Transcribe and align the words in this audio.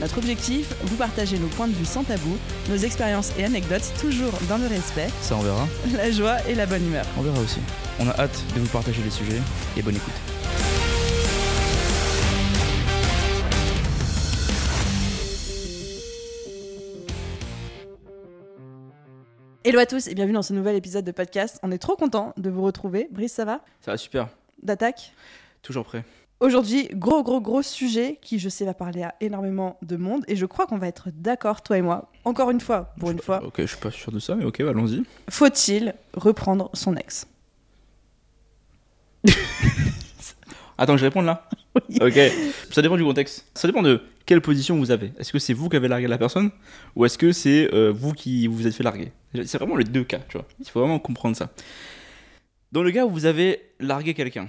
Notre 0.00 0.18
objectif, 0.18 0.72
vous 0.84 0.96
partager 0.96 1.38
nos 1.38 1.48
points 1.48 1.68
de 1.68 1.74
vue 1.74 1.84
sans 1.84 2.04
tabou, 2.04 2.36
nos 2.70 2.76
expériences 2.76 3.32
et 3.38 3.44
anecdotes 3.44 3.92
toujours 4.00 4.32
dans 4.48 4.56
le 4.56 4.66
respect, 4.66 5.08
Ça 5.20 5.36
on 5.36 5.40
verra, 5.40 5.66
la 5.94 6.10
joie 6.10 6.36
et 6.48 6.54
la 6.54 6.64
bonne 6.66 6.86
humeur. 6.86 7.04
on 7.18 7.22
verra 7.22 7.38
aussi. 7.40 7.60
On 7.98 8.08
a 8.08 8.18
hâte 8.18 8.42
de 8.54 8.60
vous 8.60 8.68
partager 8.68 9.02
les 9.02 9.10
sujets 9.10 9.40
et 9.76 9.82
bonne 9.82 9.96
écoute. 9.96 10.14
Hello 19.64 19.78
à 19.78 19.86
tous 19.86 20.08
et 20.08 20.14
bienvenue 20.14 20.34
dans 20.34 20.42
ce 20.42 20.54
nouvel 20.54 20.74
épisode 20.76 21.04
de 21.04 21.12
podcast. 21.12 21.58
On 21.62 21.70
est 21.70 21.78
trop 21.78 21.94
content 21.96 22.32
de 22.38 22.48
vous 22.48 22.62
retrouver. 22.62 23.08
Brice, 23.10 23.32
ça 23.32 23.44
va? 23.44 23.60
Ça 23.80 23.90
va 23.92 23.96
super, 23.98 24.28
D'attaque? 24.62 25.12
Toujours 25.62 25.84
prêt. 25.84 26.02
Aujourd'hui, 26.40 26.88
gros 26.94 27.22
gros 27.22 27.40
gros 27.42 27.60
sujet 27.60 28.18
qui 28.22 28.38
je 28.38 28.48
sais 28.48 28.64
va 28.64 28.72
parler 28.72 29.02
à 29.02 29.14
énormément 29.20 29.76
de 29.82 29.96
monde 29.96 30.24
et 30.26 30.36
je 30.36 30.46
crois 30.46 30.66
qu'on 30.66 30.78
va 30.78 30.88
être 30.88 31.10
d'accord 31.12 31.62
toi 31.62 31.76
et 31.76 31.82
moi. 31.82 32.10
Encore 32.24 32.50
une 32.50 32.60
fois, 32.60 32.94
pour 32.98 33.08
Je 33.10 33.12
une 33.12 33.20
fois, 33.20 33.44
Ok, 33.44 33.56
je 33.58 33.66
suis 33.66 33.76
pas 33.76 33.90
sûr 33.90 34.10
de 34.10 34.18
ça, 34.18 34.34
mais 34.36 34.46
ok, 34.46 34.62
bah, 34.62 34.70
allons-y. 34.70 35.02
faut-il 35.28 35.94
reprendre 36.14 36.70
son 36.72 36.96
ex? 36.96 37.26
Attends, 40.78 40.96
je 40.96 41.04
réponds 41.04 41.20
là 41.20 41.46
Oui. 41.74 41.98
Ok. 42.00 42.18
Ça 42.72 42.80
dépend 42.80 42.96
du 42.96 43.04
contexte. 43.04 43.46
Ça 43.54 43.68
dépend 43.68 43.82
de 43.82 44.00
quelle 44.24 44.40
position 44.40 44.78
vous 44.78 44.90
avez. 44.90 45.12
Est-ce 45.18 45.32
que 45.32 45.38
c'est 45.38 45.52
vous 45.52 45.68
qui 45.68 45.76
avez 45.76 45.88
largué 45.88 46.06
la 46.06 46.16
personne 46.16 46.50
ou 46.96 47.04
est-ce 47.04 47.18
que 47.18 47.32
c'est 47.32 47.68
euh, 47.74 47.92
vous 47.94 48.14
qui 48.14 48.46
vous 48.46 48.66
êtes 48.66 48.74
fait 48.74 48.82
larguer? 48.82 49.12
C'est 49.34 49.58
vraiment 49.58 49.76
les 49.76 49.84
deux 49.84 50.04
cas, 50.04 50.20
tu 50.28 50.38
vois. 50.38 50.46
Il 50.58 50.66
faut 50.70 50.80
vraiment 50.80 50.98
comprendre 50.98 51.36
ça. 51.36 51.50
Dans 52.72 52.82
le 52.82 52.90
cas 52.92 53.04
où 53.04 53.10
vous 53.10 53.26
avez 53.26 53.60
largué 53.78 54.14
quelqu'un, 54.14 54.48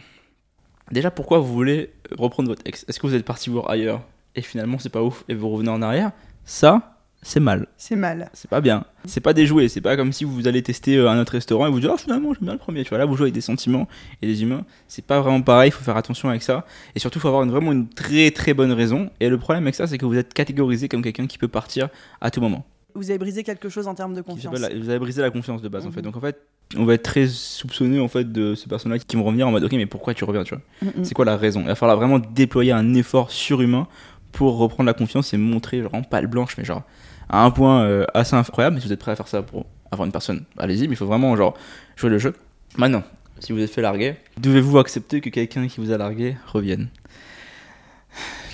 déjà 0.92 1.12
pourquoi 1.12 1.40
vous 1.40 1.54
voulez 1.54 1.92
reprendre 2.18 2.50
votre 2.50 2.62
ex? 2.66 2.86
Est-ce 2.88 3.00
que 3.00 3.08
vous 3.08 3.16
êtes 3.16 3.26
parti 3.26 3.50
voir 3.50 3.70
ailleurs 3.70 4.02
et 4.36 4.42
finalement 4.42 4.80
c'est 4.80 4.90
pas 4.90 5.04
ouf 5.04 5.24
et 5.30 5.36
vous 5.36 5.50
revenez 5.50 5.70
en 5.70 5.82
arrière? 5.82 6.12
Ça, 6.46 6.98
c'est 7.22 7.40
mal. 7.40 7.68
C'est 7.78 7.96
mal. 7.96 8.30
C'est 8.34 8.50
pas 8.50 8.62
bien. 8.62 8.84
C'est 9.06 9.20
pas 9.22 9.34
déjoué. 9.34 9.70
C'est 9.70 9.80
pas 9.82 9.96
comme 9.96 10.12
si 10.12 10.24
vous 10.24 10.48
allez 10.48 10.64
tester 10.64 10.98
euh, 10.98 11.08
un 11.10 11.20
autre 11.20 11.34
restaurant 11.34 11.68
et 11.68 11.70
vous 11.70 11.80
dites 11.80 11.90
ah 11.94 11.98
finalement 11.98 12.34
j'aime 12.34 12.46
bien 12.46 12.54
le 12.54 12.58
premier. 12.60 12.84
Tu 12.84 12.90
vois 12.90 12.98
là 12.98 13.06
vous 13.06 13.16
jouez 13.16 13.26
avec 13.26 13.36
des 13.36 13.42
sentiments 13.42 13.88
et 14.24 14.28
des 14.28 14.42
humains. 14.42 14.66
C'est 14.88 15.06
pas 15.06 15.22
vraiment 15.22 15.42
pareil. 15.42 15.70
Il 15.70 15.72
faut 15.72 15.84
faire 15.84 15.98
attention 15.98 16.30
avec 16.30 16.42
ça. 16.42 16.66
Et 16.96 17.00
surtout 17.00 17.20
il 17.20 17.22
faut 17.22 17.28
avoir 17.28 17.44
une- 17.44 17.52
vraiment 17.52 17.72
une 17.72 17.88
très 17.88 18.32
très 18.32 18.54
bonne 18.56 18.72
raison. 18.72 19.12
Et 19.20 19.30
le 19.30 19.38
problème 19.38 19.64
avec 19.66 19.76
ça 19.76 19.86
c'est 19.86 20.00
que 20.00 20.06
vous 20.06 20.18
êtes 20.18 20.34
catégorisé 20.34 20.90
comme 20.90 21.04
quelqu'un 21.04 21.28
qui 21.28 21.38
peut 21.38 21.48
partir 21.48 21.90
à 22.22 22.32
tout 22.32 22.42
moment. 22.42 22.66
Vous 22.96 23.10
avez 23.10 23.20
brisé 23.20 23.44
quelque 23.44 23.70
chose 23.70 23.88
en 23.88 23.94
termes 23.96 24.16
de 24.16 24.22
confiance. 24.22 24.54
Vous 24.76 24.90
avez 24.90 25.00
brisé 25.00 25.22
la 25.22 25.30
confiance 25.30 25.62
de 25.62 25.70
base 25.70 25.86
en 25.86 25.92
fait. 25.92 26.02
Donc 26.02 26.18
en 26.18 26.22
fait 26.22 26.42
on 26.78 26.86
va 26.86 26.94
être 26.94 27.04
très 27.04 27.28
soupçonné 27.28 28.00
en 28.00 28.08
fait 28.08 28.32
de 28.32 28.56
ces 28.56 28.68
personnes-là 28.68 29.00
qui 29.00 29.16
vont 29.16 29.24
revenir 29.24 29.48
en 29.48 29.52
mode 29.52 29.64
ok 29.64 29.74
mais 29.74 29.86
pourquoi 29.86 30.14
tu 30.14 30.24
reviens 30.24 30.44
tu 30.44 30.56
vois? 30.56 30.64
Mm, 30.82 31.00
mm. 31.02 31.04
C'est 31.04 31.14
quoi 31.14 31.26
la 31.26 31.38
raison? 31.38 31.62
Il 31.62 31.68
va 31.68 31.76
falloir 31.76 31.98
vraiment 31.98 32.20
déployer 32.20 32.72
un 32.72 32.94
effort 32.94 33.32
surhumain 33.32 33.88
pour 34.32 34.58
reprendre 34.58 34.88
la 34.88 34.94
confiance 34.94 35.34
et 35.34 35.38
montrer 35.38 35.82
vraiment 35.82 36.04
pas 36.04 36.22
blanche, 36.22 36.58
mais 36.58 36.64
genre 36.64 36.84
à 37.30 37.44
un 37.44 37.52
point 37.52 37.84
euh, 37.84 38.06
assez 38.14 38.36
incroyable. 38.36 38.76
Mais 38.76 38.82
si 38.82 38.88
vous 38.88 38.94
êtes 38.94 39.00
prêt 39.00 39.12
à 39.12 39.16
faire 39.16 39.28
ça 39.28 39.42
pour 39.42 39.66
avoir 39.92 40.06
une 40.06 40.12
personne, 40.12 40.44
allez-y, 40.58 40.88
mais 40.88 40.94
il 40.94 40.98
faut 40.98 41.06
vraiment 41.06 41.36
genre 41.36 41.56
jouer 41.96 42.10
le 42.10 42.18
jeu. 42.18 42.36
Maintenant, 42.78 43.04
si 43.40 43.54
vous 43.54 43.60
êtes 43.60 43.72
fait 43.72 43.82
larguer, 43.82 44.16
devez-vous 44.38 44.78
accepter 44.78 45.22
que 45.22 45.30
quelqu'un 45.30 45.68
qui 45.68 45.82
vous 45.82 45.92
a 45.92 45.98
largué 45.98 46.38
revienne? 46.48 46.90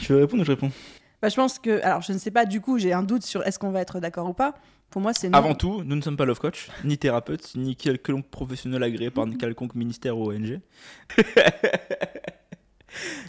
Tu 0.01 0.13
veux 0.13 0.19
répondre 0.19 0.41
ou 0.41 0.45
je 0.45 0.51
réponds? 0.51 0.71
Bah, 1.21 1.29
je 1.29 1.35
pense 1.35 1.59
que. 1.59 1.83
Alors, 1.83 2.01
je 2.01 2.13
ne 2.13 2.17
sais 2.17 2.31
pas, 2.31 2.45
du 2.45 2.61
coup, 2.61 2.77
j'ai 2.77 2.93
un 2.93 3.03
doute 3.03 3.23
sur 3.23 3.45
est-ce 3.45 3.57
qu'on 3.57 3.71
va 3.71 3.81
être 3.81 3.99
d'accord 3.99 4.29
ou 4.29 4.33
pas. 4.33 4.53
Pour 4.89 5.01
moi, 5.01 5.11
c'est. 5.13 5.33
Avant 5.35 5.53
tout, 5.53 5.83
nous 5.83 5.95
ne 5.95 6.01
sommes 6.01 6.17
pas 6.17 6.25
love 6.25 6.39
coach, 6.39 6.69
ni 6.83 6.97
thérapeute, 6.97 7.53
ni 7.55 7.75
quelconque 7.75 8.27
professionnel 8.29 8.81
agréé 8.83 9.09
par 9.11 9.25
quelconque 9.39 9.75
ministère 9.75 10.17
ou 10.17 10.31
ONG. 10.31 10.59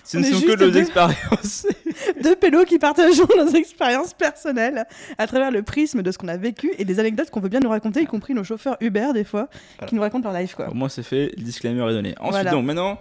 Ce 0.05 0.17
ne 0.17 0.23
sont 0.25 0.41
que 0.41 0.51
nos 0.53 0.71
deux- 0.71 0.79
expériences. 0.79 1.67
Deux 2.23 2.37
pélos 2.37 2.65
qui 2.65 2.79
partageons 2.79 3.27
nos 3.37 3.49
expériences 3.51 4.15
personnelles 4.15 4.87
à 5.19 5.27
travers 5.27 5.51
le 5.51 5.63
prisme 5.63 6.01
de 6.03 6.11
ce 6.11 6.17
qu'on 6.17 6.29
a 6.29 6.37
vécu 6.39 6.73
et 6.79 6.85
des 6.85 7.01
anecdotes 7.01 7.29
qu'on 7.31 7.41
veut 7.41 7.49
bien 7.51 7.61
nous 7.61 7.69
raconter, 7.69 8.01
y 8.03 8.07
compris 8.07 8.33
nos 8.35 8.45
chauffeurs 8.45 8.77
Uber, 8.81 9.09
des 9.13 9.25
fois, 9.25 9.49
qui 9.87 9.95
nous 9.95 10.01
racontent 10.01 10.31
leur 10.31 10.41
life, 10.41 10.55
quoi. 10.55 10.71
Au 10.71 10.75
moins 10.75 10.89
c'est 10.89 11.03
fait, 11.03 11.33
le 11.37 11.43
disclaimer 11.43 11.83
est 11.91 11.93
donné. 11.93 12.15
Ensuite, 12.19 12.31
Voilà. 12.31 12.51
donc 12.53 12.65
maintenant, 12.65 12.99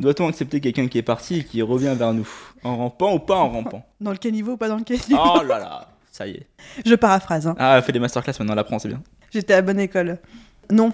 doit-on 0.00 0.28
accepter 0.28 0.60
quelqu'un 0.60 0.86
qui 0.88 0.96
est 0.98 1.02
parti 1.02 1.40
et 1.40 1.44
qui 1.44 1.60
revient 1.60 1.94
vers 1.98 2.14
nous? 2.14 2.28
En 2.62 2.76
rampant 2.76 3.12
ou 3.14 3.18
pas 3.18 3.36
en 3.36 3.50
rampant? 3.50 3.84
Dans 4.00 4.12
le 4.12 4.16
caniveau 4.16 4.52
ou 4.52 4.56
pas 4.56 4.68
dans 4.68 4.76
le 4.76 4.84
caniveau 4.84 5.18
Oh 5.18 5.42
là 5.42 5.58
là, 5.58 5.88
ça 6.16 6.26
y 6.26 6.32
est. 6.32 6.46
Je 6.84 6.94
paraphrase, 6.94 7.46
hein. 7.46 7.54
Ah, 7.58 7.76
elle 7.76 7.82
fait 7.82 7.92
des 7.92 7.98
masterclass 7.98 8.32
maintenant, 8.38 8.54
elle 8.54 8.58
apprend, 8.58 8.78
c'est 8.78 8.88
bien. 8.88 9.02
J'étais 9.32 9.54
à 9.54 9.62
bonne 9.62 9.78
école. 9.78 10.18
Non. 10.70 10.92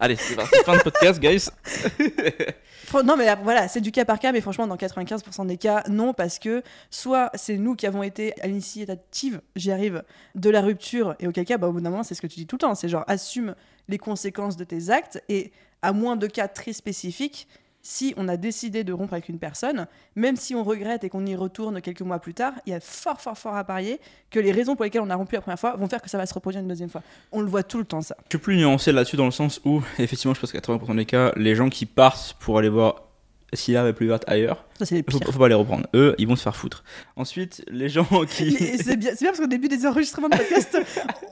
Allez, 0.00 0.16
c'est 0.16 0.34
parti, 0.34 0.56
fin 0.64 0.76
de 0.76 0.82
podcast, 0.82 1.20
guys. 1.20 1.48
Non, 3.04 3.16
mais 3.16 3.30
euh, 3.30 3.36
voilà, 3.42 3.68
c'est 3.68 3.80
du 3.80 3.90
cas 3.90 4.04
par 4.04 4.18
cas, 4.18 4.32
mais 4.32 4.42
franchement, 4.42 4.66
dans 4.66 4.76
95% 4.76 5.46
des 5.46 5.56
cas, 5.56 5.82
non, 5.88 6.12
parce 6.12 6.38
que 6.38 6.62
soit 6.90 7.30
c'est 7.32 7.56
nous 7.56 7.74
qui 7.74 7.86
avons 7.86 8.02
été 8.02 8.38
à 8.42 8.46
l'initiative, 8.46 9.40
j'y 9.56 9.72
arrive, 9.72 10.02
de 10.34 10.50
la 10.50 10.60
rupture, 10.60 11.14
et 11.18 11.26
auquel 11.26 11.46
cas, 11.46 11.56
bah, 11.56 11.68
au 11.68 11.72
bout 11.72 11.80
d'un 11.80 11.88
moment, 11.88 12.02
c'est 12.02 12.14
ce 12.14 12.20
que 12.20 12.26
tu 12.26 12.40
dis 12.40 12.46
tout 12.46 12.56
le 12.56 12.60
temps, 12.60 12.74
c'est 12.74 12.90
genre 12.90 13.04
assume 13.06 13.54
les 13.88 13.96
conséquences 13.96 14.58
de 14.58 14.64
tes 14.64 14.90
actes, 14.90 15.22
et 15.30 15.52
à 15.80 15.94
moins 15.94 16.16
de 16.16 16.26
cas 16.26 16.48
très 16.48 16.74
spécifiques, 16.74 17.48
si 17.82 18.14
on 18.16 18.28
a 18.28 18.36
décidé 18.36 18.84
de 18.84 18.92
rompre 18.92 19.12
avec 19.14 19.28
une 19.28 19.38
personne, 19.38 19.86
même 20.14 20.36
si 20.36 20.54
on 20.54 20.62
regrette 20.62 21.04
et 21.04 21.08
qu'on 21.08 21.26
y 21.26 21.34
retourne 21.34 21.80
quelques 21.80 22.02
mois 22.02 22.20
plus 22.20 22.34
tard, 22.34 22.52
il 22.66 22.72
y 22.72 22.74
a 22.74 22.80
fort, 22.80 23.20
fort, 23.20 23.36
fort 23.36 23.56
à 23.56 23.64
parier 23.64 24.00
que 24.30 24.38
les 24.38 24.52
raisons 24.52 24.76
pour 24.76 24.84
lesquelles 24.84 25.02
on 25.02 25.10
a 25.10 25.16
rompu 25.16 25.34
la 25.34 25.40
première 25.40 25.58
fois 25.58 25.74
vont 25.76 25.88
faire 25.88 26.00
que 26.00 26.08
ça 26.08 26.18
va 26.18 26.26
se 26.26 26.34
reproduire 26.34 26.62
une 26.62 26.68
deuxième 26.68 26.90
fois. 26.90 27.02
On 27.32 27.40
le 27.40 27.48
voit 27.48 27.64
tout 27.64 27.78
le 27.78 27.84
temps, 27.84 28.00
ça. 28.00 28.16
Je 28.30 28.36
suis 28.36 28.38
plus 28.38 28.56
nuancé 28.56 28.92
là-dessus 28.92 29.16
dans 29.16 29.24
le 29.24 29.32
sens 29.32 29.60
où, 29.64 29.82
effectivement, 29.98 30.32
je 30.34 30.40
pense 30.40 30.52
que 30.52 30.58
80% 30.58 30.96
des 30.96 31.06
cas, 31.06 31.32
les 31.36 31.56
gens 31.56 31.68
qui 31.68 31.86
partent 31.86 32.36
pour 32.38 32.58
aller 32.58 32.68
voir 32.68 33.02
si 33.54 33.72
l'herbe 33.72 33.88
est 33.88 33.92
plus 33.92 34.06
verte 34.06 34.24
ailleurs, 34.28 34.64
Ça, 34.78 34.86
c'est 34.86 34.94
les 34.94 35.04
faut, 35.10 35.38
pas 35.38 35.48
les 35.48 35.54
reprendre. 35.54 35.86
Eux, 35.94 36.14
ils 36.18 36.26
vont 36.26 36.36
se 36.36 36.42
faire 36.42 36.56
foutre. 36.56 36.84
Ensuite, 37.16 37.64
les 37.70 37.88
gens 37.88 38.04
qui. 38.28 38.52
C'est 38.78 38.96
bien, 38.96 39.12
bien 39.12 39.30
parce 39.30 39.40
qu'au 39.40 39.46
début 39.46 39.68
des 39.68 39.86
enregistrements 39.86 40.28
de 40.28 40.36
podcast, 40.36 40.78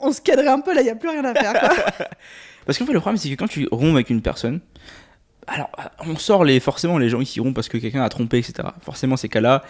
on 0.01 0.13
se 0.13 0.21
cadrait 0.21 0.49
un 0.49 0.61
peu, 0.61 0.75
là, 0.75 0.83
il 0.83 0.85
n'y 0.85 0.91
a 0.91 0.97
plus 0.97 1.09
rien 1.09 1.25
à 1.25 1.35
faire. 1.35 1.53
quoi. 1.53 2.07
Parce 2.67 2.79
qu'en 2.79 2.85
fait, 2.85 2.93
le 2.93 3.01
problème, 3.01 3.17
c'est 3.17 3.31
que 3.31 3.35
quand 3.35 3.49
tu 3.49 3.67
romps 3.73 3.95
avec 3.95 4.11
une 4.11 4.21
personne, 4.21 4.61
alors, 5.47 5.71
on 6.07 6.17
sort 6.17 6.45
les, 6.45 6.61
forcément 6.61 6.99
les 6.99 7.09
gens 7.09 7.21
qui 7.23 7.41
rompent 7.41 7.55
parce 7.55 7.69
que 7.69 7.79
quelqu'un 7.79 8.03
a 8.03 8.09
trompé, 8.09 8.39
etc. 8.39 8.69
Forcément, 8.83 9.17
ces 9.17 9.29
cas-là, 9.29 9.63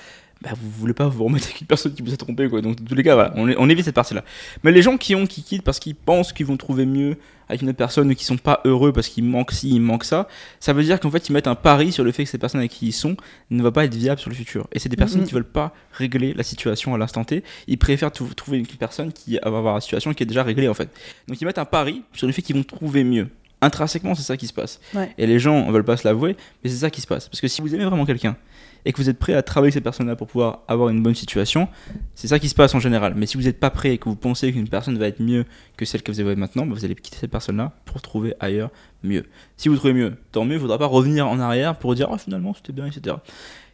bah, 0.43 0.51
vous 0.61 0.71
voulez 0.71 0.95
pas 0.95 1.09
vous 1.09 1.25
remettre 1.25 1.47
avec 1.49 1.61
une 1.61 1.67
personne 1.67 1.95
qui 1.95 2.03
vous 2.03 2.13
a 2.13 2.17
trompé, 2.17 2.49
quoi. 2.49 2.61
Donc, 2.61 2.77
dans 2.77 2.85
tous 2.85 2.95
les 2.95 3.03
cas, 3.03 3.15
voilà, 3.15 3.33
on, 3.37 3.49
on 3.57 3.69
évite 3.69 3.85
cette 3.85 3.95
partie-là. 3.95 4.25
Mais 4.65 4.73
les 4.73 4.83
gens 4.83 4.97
qui 4.99 5.15
ont, 5.15 5.27
qui 5.27 5.43
quittent 5.43 5.63
parce 5.63 5.79
qu'ils 5.79 5.95
pensent 5.95 6.33
qu'ils 6.33 6.47
vont 6.47 6.57
trouver 6.57 6.87
mieux 6.87 7.17
avec 7.49 7.63
une 7.63 7.69
autre 7.69 7.79
personne 7.79 8.11
ou 8.11 8.15
qui 8.15 8.25
sont 8.25 8.37
pas 8.37 8.61
heureux 8.65 8.93
parce 8.93 9.09
qu'il 9.09 9.25
manque 9.25 9.51
ci, 9.53 9.71
il 9.71 9.81
manque 9.81 10.05
ça, 10.05 10.29
ça 10.61 10.73
veut 10.73 10.85
dire 10.85 11.01
qu'en 11.01 11.11
fait, 11.11 11.29
ils 11.29 11.33
mettent 11.33 11.49
un 11.49 11.57
pari 11.57 11.91
sur 11.93 12.05
le 12.05 12.13
fait 12.13 12.23
que 12.25 12.31
cette 12.31 12.41
personne 12.41 12.61
avec 12.61 12.71
qui 12.71 12.87
ils 12.89 12.93
sont 12.93 13.17
ne 13.51 13.61
va 13.63 13.73
pas 13.73 13.85
être 13.85 13.95
viable 13.95 14.21
sur 14.21 14.31
le 14.31 14.37
futur. 14.37 14.69
Et 14.73 14.79
c'est 14.79 14.89
des 14.89 14.97
personnes 14.97 15.23
Mhm. 15.23 15.27
qui 15.27 15.35
veulent 15.35 15.45
pas 15.45 15.75
régler 15.93 16.33
la 16.35 16.45
situation 16.45 16.95
à 16.95 16.99
l'instant 16.99 17.25
T. 17.25 17.43
Ils 17.67 17.77
préfèrent 17.79 18.13
trou- 18.13 18.33
trouver 18.35 18.59
une 18.59 18.67
personne 18.67 19.13
qui 19.13 19.37
va 19.43 19.47
avoir 19.59 19.75
la 19.75 19.81
situation 19.81 20.15
qui 20.15 20.23
est 20.23 20.27
déjà 20.27 20.45
réglée, 20.45 20.69
en 20.69 20.75
fait. 20.75 20.91
Donc, 21.27 21.41
ils 21.41 21.45
mettent 21.45 21.59
un 21.59 21.65
pari 21.65 22.03
sur 22.13 22.27
le 22.29 22.33
fait 22.33 22.43
qu'ils 22.43 22.55
vont 22.57 22.63
trouver 22.63 23.03
mieux. 23.03 23.29
Intrinsèquement, 23.63 24.15
c'est 24.15 24.23
ça 24.23 24.37
qui 24.37 24.47
se 24.47 24.53
passe. 24.53 24.81
Ouais. 24.95 25.13
Et 25.19 25.27
les 25.27 25.39
gens 25.39 25.67
ne 25.67 25.73
veulent 25.73 25.85
pas 25.85 25.97
se 25.97 26.07
l'avouer, 26.07 26.37
mais 26.63 26.71
c'est 26.71 26.79
ça 26.79 26.91
qui 26.91 27.01
se 27.01 27.07
passe. 27.07 27.29
Parce 27.29 27.41
que 27.41 27.49
si 27.49 27.61
vous 27.61 27.75
aimez 27.75 27.85
vraiment 27.85 28.07
quelqu'un 28.07 28.37
et 28.85 28.93
que 28.93 28.97
vous 28.97 29.11
êtes 29.11 29.19
prêt 29.19 29.35
à 29.35 29.43
travailler 29.43 29.67
avec 29.67 29.75
cette 29.75 29.85
personne-là 29.85 30.17
pour 30.17 30.27
pouvoir 30.27 30.61
avoir 30.67 30.89
une 30.89 31.03
bonne 31.03 31.15
situation, 31.15 31.69
c'est 32.15 32.29
ça 32.29 32.39
qui 32.39 32.49
se 32.49 32.55
passe 32.55 32.75
en 32.75 32.81
général. 32.81 33.15
Mais 33.17 33.27
si 33.27 33.37
vous 33.37 33.43
n'êtes 33.43 33.61
pas 33.61 33.71
prêt 33.71 33.95
et 33.95 33.99
que 33.99 34.09
vous 34.09 34.17
pensez 34.17 34.53
qu'une 34.53 34.69
personne 34.69 34.97
va 34.99 35.07
être 35.07 35.21
mieux 35.21 35.45
que 35.77 35.85
celle 35.85 36.03
que 36.03 36.11
vous 36.11 36.21
avez 36.21 36.37
maintenant, 36.37 36.65
bah, 36.65 36.75
vous 36.75 36.85
allez 36.85 36.95
quitter 36.95 37.19
cette 37.19 37.31
personne-là 37.31 37.73
pour 37.85 38.01
trouver 38.01 38.35
ailleurs 38.41 38.71
mieux. 39.03 39.27
Si 39.57 39.69
vous 39.69 39.77
trouvez 39.77 39.93
mieux, 39.93 40.17
tant 40.33 40.45
mieux, 40.45 40.53
il 40.53 40.57
ne 40.57 40.61
faudra 40.61 40.79
pas 40.79 40.87
revenir 40.87 41.29
en 41.29 41.39
arrière 41.41 41.77
pour 41.77 41.95
dire 41.95 42.09
ah 42.11 42.19
finalement 42.19 42.55
c'était 42.55 42.73
bien, 42.73 42.87
etc. 42.87 43.17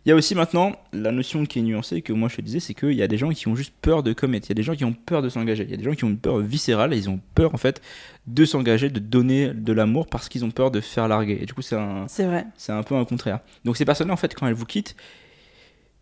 Il 0.07 0.11
y 0.11 0.13
a 0.13 0.15
aussi 0.15 0.37
maintenant 0.37 0.77
la 0.93 1.11
notion 1.11 1.45
qui 1.47 1.59
est 1.59 1.63
nuancée, 1.63 2.01
que 2.01 2.13
moi 2.13 2.29
je 2.29 2.37
te 2.37 2.41
disais, 2.41 2.61
c'est 2.61 2.75
qu'il 2.75 2.93
y 2.93 3.03
a 3.03 3.09
des 3.09 3.19
gens 3.19 3.31
qui 3.31 3.49
ont 3.49 3.57
juste 3.57 3.75
peur 3.83 4.05
de 4.05 4.13
commettre, 4.13 4.47
il 4.47 4.51
y 4.51 4.53
a 4.53 4.55
des 4.55 4.63
gens 4.63 4.77
qui 4.77 4.85
ont 4.85 4.93
peur 4.93 5.21
de 5.21 5.29
s'engager, 5.29 5.65
il 5.65 5.71
y 5.71 5.75
a 5.75 5.77
des 5.77 5.83
gens 5.83 5.95
qui 5.95 6.05
ont 6.05 6.11
une 6.11 6.19
peur 6.19 6.39
viscérale, 6.39 6.95
et 6.95 6.97
ils 6.97 7.11
ont 7.11 7.19
peur 7.35 7.53
en 7.55 7.59
fait 7.59 7.83
de 8.29 8.45
s'engager, 8.45 8.89
de 8.89 9.01
donner 9.01 9.49
de 9.53 9.73
l'amour 9.73 10.07
parce 10.07 10.29
qu'ils 10.29 10.45
ont 10.45 10.53
peur 10.53 10.71
de 10.71 10.81
faire 10.81 11.09
larguer. 11.09 11.39
Et 11.43 11.45
du 11.45 11.55
coup, 11.55 11.63
c'est 11.63 11.75
un, 11.75 12.07
C'est 12.07 12.25
vrai. 12.25 12.47
c'est 12.57 12.71
un 12.71 12.85
peu 12.85 12.95
un 12.95 13.05
contraire. 13.05 13.41
Donc 13.65 13.77
ces 13.77 13.85
personnes-là, 13.85 14.15
en 14.15 14.17
fait, 14.17 14.33
quand 14.33 14.47
elles 14.47 14.55
vous 14.55 14.65
quittent, 14.65 14.95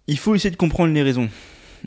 il 0.06 0.18
faut 0.18 0.34
essayer 0.34 0.50
de 0.50 0.56
comprendre 0.56 0.92
les 0.92 1.02
raisons. 1.02 1.30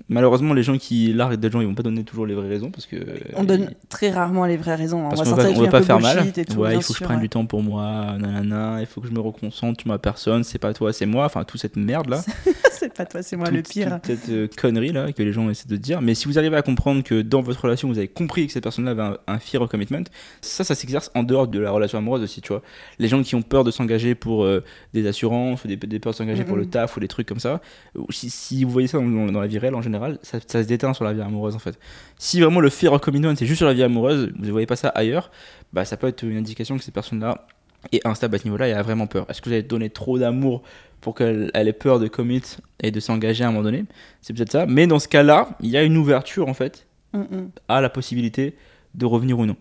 Malheureusement, 0.09 0.53
les 0.53 0.63
gens 0.63 0.77
qui 0.77 1.13
larguent 1.13 1.35
des 1.39 1.49
gens, 1.49 1.61
ils 1.61 1.67
vont 1.67 1.75
pas 1.75 1.83
donner 1.83 2.03
toujours 2.03 2.25
les 2.25 2.33
vraies 2.35 2.47
raisons 2.47 2.71
parce 2.71 2.85
que. 2.85 2.97
On 3.35 3.44
donne 3.44 3.71
très 3.89 4.09
rarement 4.11 4.45
les 4.45 4.57
vraies 4.57 4.75
raisons. 4.75 5.07
Parce 5.09 5.21
on 5.21 5.35
va 5.35 5.49
on 5.49 5.61
va 5.61 5.67
pas 5.69 5.81
faire 5.81 5.99
mal. 5.99 6.31
tout, 6.31 6.59
ouais, 6.59 6.75
il 6.75 6.81
faut 6.81 6.94
que 6.94 6.99
je 6.99 7.03
prenne 7.03 7.17
ouais. 7.17 7.23
du 7.23 7.29
temps 7.29 7.45
pour 7.45 7.61
moi, 7.63 8.15
nanana, 8.19 8.77
il 8.79 8.85
faut 8.85 9.01
que 9.01 9.07
je 9.07 9.11
me 9.13 9.19
reconcentre, 9.19 9.81
tu 9.81 9.88
m'as 9.88 9.97
personne, 9.97 10.44
c'est 10.44 10.59
pas 10.59 10.73
toi, 10.73 10.94
c'est 10.94 11.05
moi, 11.05 11.25
enfin 11.25 11.44
toute 11.44 11.59
cette 11.61 11.75
merde 11.77 12.09
là. 12.09 12.21
c'est 12.71 12.94
pas 12.94 13.05
toi, 13.05 13.21
c'est 13.23 13.35
moi 13.35 13.49
le 13.49 13.61
pire. 13.61 13.99
toute 14.01 14.15
cette 14.17 14.29
euh, 14.29 14.47
connerie 14.57 14.91
là 14.91 15.11
que 15.11 15.23
les 15.23 15.33
gens 15.33 15.49
essaient 15.49 15.69
de 15.69 15.77
dire. 15.77 16.01
Mais 16.01 16.13
si 16.15 16.25
vous 16.27 16.38
arrivez 16.38 16.55
à 16.57 16.61
comprendre 16.61 17.03
que 17.03 17.21
dans 17.21 17.41
votre 17.41 17.61
relation, 17.61 17.88
vous 17.88 17.97
avez 17.97 18.07
compris 18.07 18.47
que 18.47 18.53
cette 18.53 18.63
personne-là 18.63 18.91
avait 18.91 19.01
un, 19.01 19.17
un 19.27 19.39
fear 19.39 19.61
of 19.63 19.69
commitment, 19.69 20.03
ça, 20.41 20.63
ça 20.63 20.75
s'exerce 20.75 21.11
en 21.15 21.23
dehors 21.23 21.47
de 21.47 21.59
la 21.59 21.71
relation 21.71 21.97
amoureuse 21.97 22.21
aussi, 22.23 22.41
tu 22.41 22.50
vois. 22.50 22.61
Les 23.00 23.07
gens 23.07 23.21
qui 23.23 23.35
ont 23.35 23.41
peur 23.41 23.63
de 23.63 23.71
s'engager 23.71 24.15
pour 24.15 24.43
euh, 24.43 24.63
des 24.93 25.07
assurances 25.07 25.63
ou 25.63 25.67
des, 25.67 25.75
des 25.77 26.00
peurs 26.00 26.13
de 26.13 26.17
s'engager 26.17 26.43
pour 26.43 26.57
le 26.57 26.65
taf 26.65 26.95
ou 26.97 27.00
des 27.00 27.07
trucs 27.07 27.27
comme 27.27 27.39
ça, 27.39 27.61
si, 28.09 28.29
si 28.29 28.63
vous 28.63 28.69
voyez 28.71 28.88
ça 28.88 28.97
dans, 29.00 29.07
dans- 29.07 29.31
dans 29.31 29.41
la 29.41 29.47
vie 29.47 29.57
réelle 29.59 29.75
en 29.75 29.81
général, 29.88 30.19
ça, 30.22 30.39
ça 30.45 30.63
se 30.63 30.68
déteint 30.68 30.94
sur 30.94 31.06
la 31.06 31.13
vie 31.13 31.22
amoureuse 31.22 31.56
en 31.56 31.60
fait. 31.60 31.78
Si 32.18 32.42
vraiment 32.42 32.60
le 32.60 32.69
fear 32.69 32.94
of 32.94 33.01
commitment 33.01 33.36
c'est 33.36 33.45
juste 33.45 33.57
sur 33.57 33.68
la 33.68 33.74
vie 33.74 33.84
amoureuse, 33.84 34.31
vous 34.38 34.45
ne 34.45 34.51
voyez 34.51 34.68
pas 34.68 34.75
ça 34.75 34.89
ailleurs, 34.89 35.31
bah 35.74 35.86
ça 35.86 35.98
peut 35.98 36.07
être 36.07 36.24
une 36.24 36.38
indication 36.38 36.78
que 36.78 36.84
cette 36.84 36.94
personne-là 36.94 37.48
est 37.92 38.06
instable 38.06 38.36
à 38.36 38.39
ce 38.39 38.45
niveau-là 38.45 38.68
et 38.68 38.74
a 38.74 38.81
vraiment 38.81 39.07
peur. 39.07 39.25
Est-ce 39.30 39.42
que 39.42 39.50
vous 39.50 39.54
avez 39.54 39.63
donné 39.63 39.89
trop 39.89 40.18
d'amour 40.18 40.63
pour 41.01 41.16
qu'elle 41.16 41.51
elle 41.54 41.68
ait 41.68 41.74
peur 41.74 42.00
de 42.00 42.07
commit 42.07 42.44
et 42.81 42.92
de 42.92 43.00
s'engager 43.00 43.44
à 43.44 43.48
un 43.48 43.51
moment 43.51 43.63
donné? 43.63 43.86
C'est 44.22 44.34
peut-être 44.34 44.51
ça. 44.51 44.66
Mais 44.66 44.88
dans 44.88 45.00
ce 45.00 45.07
cas-là, 45.07 45.50
il 45.62 45.69
y 45.69 45.78
a 45.78 45.84
une 45.84 45.95
ouverture 45.95 46.50
en 46.50 46.54
fait 46.54 46.88
Mm, 47.13 47.19
mm. 47.19 47.51
à 47.68 47.81
la 47.81 47.89
possibilité 47.89 48.56
de 48.95 49.06
revenir 49.06 49.39
ou 49.39 49.45
non. 49.45 49.56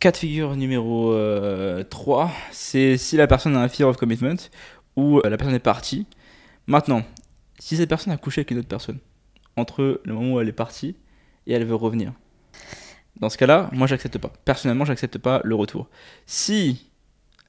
Cas 0.00 0.12
de 0.12 0.16
figure 0.16 0.56
numéro 0.56 1.12
euh, 1.12 1.84
3, 1.84 2.30
c'est 2.50 2.96
si 2.96 3.16
la 3.16 3.26
personne 3.26 3.56
a 3.56 3.60
un 3.60 3.68
fear 3.68 3.88
of 3.88 3.96
commitment 3.96 4.48
ou 4.96 5.18
euh, 5.18 5.28
la 5.28 5.36
personne 5.36 5.54
est 5.54 5.60
partie. 5.60 6.06
Maintenant, 6.66 7.02
si 7.62 7.76
cette 7.76 7.88
personne 7.88 8.12
a 8.12 8.16
couché 8.16 8.40
avec 8.40 8.50
une 8.50 8.58
autre 8.58 8.66
personne 8.66 8.98
entre 9.54 10.00
le 10.04 10.14
moment 10.14 10.34
où 10.34 10.40
elle 10.40 10.48
est 10.48 10.52
partie 10.52 10.96
et 11.46 11.52
elle 11.52 11.64
veut 11.64 11.76
revenir. 11.76 12.12
Dans 13.20 13.28
ce 13.28 13.38
cas-là, 13.38 13.70
moi 13.72 13.86
j'accepte 13.86 14.18
pas. 14.18 14.32
Personnellement, 14.44 14.84
j'accepte 14.84 15.18
pas 15.18 15.40
le 15.44 15.54
retour. 15.54 15.88
Si 16.26 16.90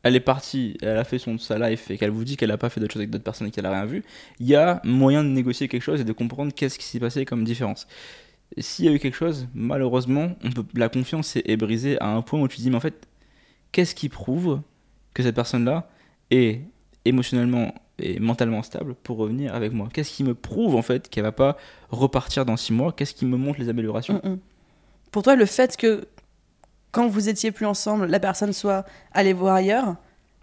elle 0.04 0.16
est 0.16 0.20
partie, 0.20 0.78
elle 0.84 1.00
a 1.00 1.04
fait 1.04 1.18
son 1.18 1.40
sa 1.40 1.58
life 1.58 1.90
et 1.90 1.98
qu'elle 1.98 2.12
vous 2.12 2.26
dit 2.26 2.38
qu'elle 2.38 2.52
a 2.52 2.60
pas 2.60 2.70
fait 2.70 2.80
d'autre 2.80 2.94
chose 2.94 3.00
avec 3.00 3.10
d'autres 3.10 3.24
personnes 3.24 3.48
et 3.48 3.52
qu'elle 3.52 3.66
a 3.66 3.72
rien 3.72 3.86
vu, 3.86 4.04
il 4.40 4.46
y 4.46 4.56
a 4.56 4.82
moyen 4.84 5.24
de 5.24 5.30
négocier 5.30 5.68
quelque 5.68 5.82
chose 5.82 6.00
et 6.00 6.04
de 6.04 6.14
comprendre 6.14 6.54
qu'est-ce 6.54 6.78
qui 6.78 6.86
s'est 6.86 7.00
passé 7.00 7.26
comme 7.26 7.44
différence. 7.44 7.88
S'il 8.60 8.86
y 8.86 8.90
a 8.90 8.92
eu 8.92 9.00
quelque 9.00 9.18
chose, 9.18 9.48
malheureusement, 9.56 10.36
on 10.44 10.52
peut, 10.52 10.64
la 10.76 10.90
confiance 10.90 11.38
est, 11.38 11.50
est 11.50 11.58
brisée 11.58 12.00
à 12.00 12.10
un 12.10 12.22
point 12.22 12.40
où 12.40 12.48
tu 12.48 12.58
te 12.58 12.62
dis, 12.62 12.70
mais 12.70 12.78
en 12.78 12.82
fait, 12.82 13.08
qu'est-ce 13.72 13.96
qui 13.96 14.10
prouve 14.10 14.62
que 15.16 15.24
cette 15.24 15.34
personne-là 15.34 15.90
est 16.30 16.62
émotionnellement 17.04 17.74
et 18.00 18.20
mentalement 18.20 18.64
stable 18.64 18.96
pour 19.04 19.18
revenir 19.18 19.54
avec 19.54 19.72
moi 19.72 19.88
Qu'est-ce 19.94 20.12
qui 20.12 20.24
me 20.24 20.34
prouve 20.34 20.76
en 20.76 20.82
fait 20.82 21.10
qu'elle 21.10 21.24
va 21.24 21.32
pas 21.32 21.58
repartir 21.90 22.46
dans 22.46 22.58
six 22.58 22.74
mois? 22.74 22.92
Qu'est-ce 22.92 23.14
qui 23.14 23.26
me 23.26 23.38
montre 23.38 23.60
les 23.60 23.70
améliorations? 23.70 24.20
Mm, 24.24 24.30
mm. 24.30 24.40
Pour 25.12 25.24
toi, 25.24 25.36
le 25.36 25.46
fait 25.46 25.78
que 25.78 26.08
quand 26.92 27.08
vous 27.08 27.30
étiez 27.30 27.52
plus 27.52 27.66
ensemble, 27.66 28.06
la 28.08 28.20
personne 28.20 28.54
soit 28.54 28.86
allée 29.14 29.34
voir 29.34 29.56
ailleurs, 29.56 29.96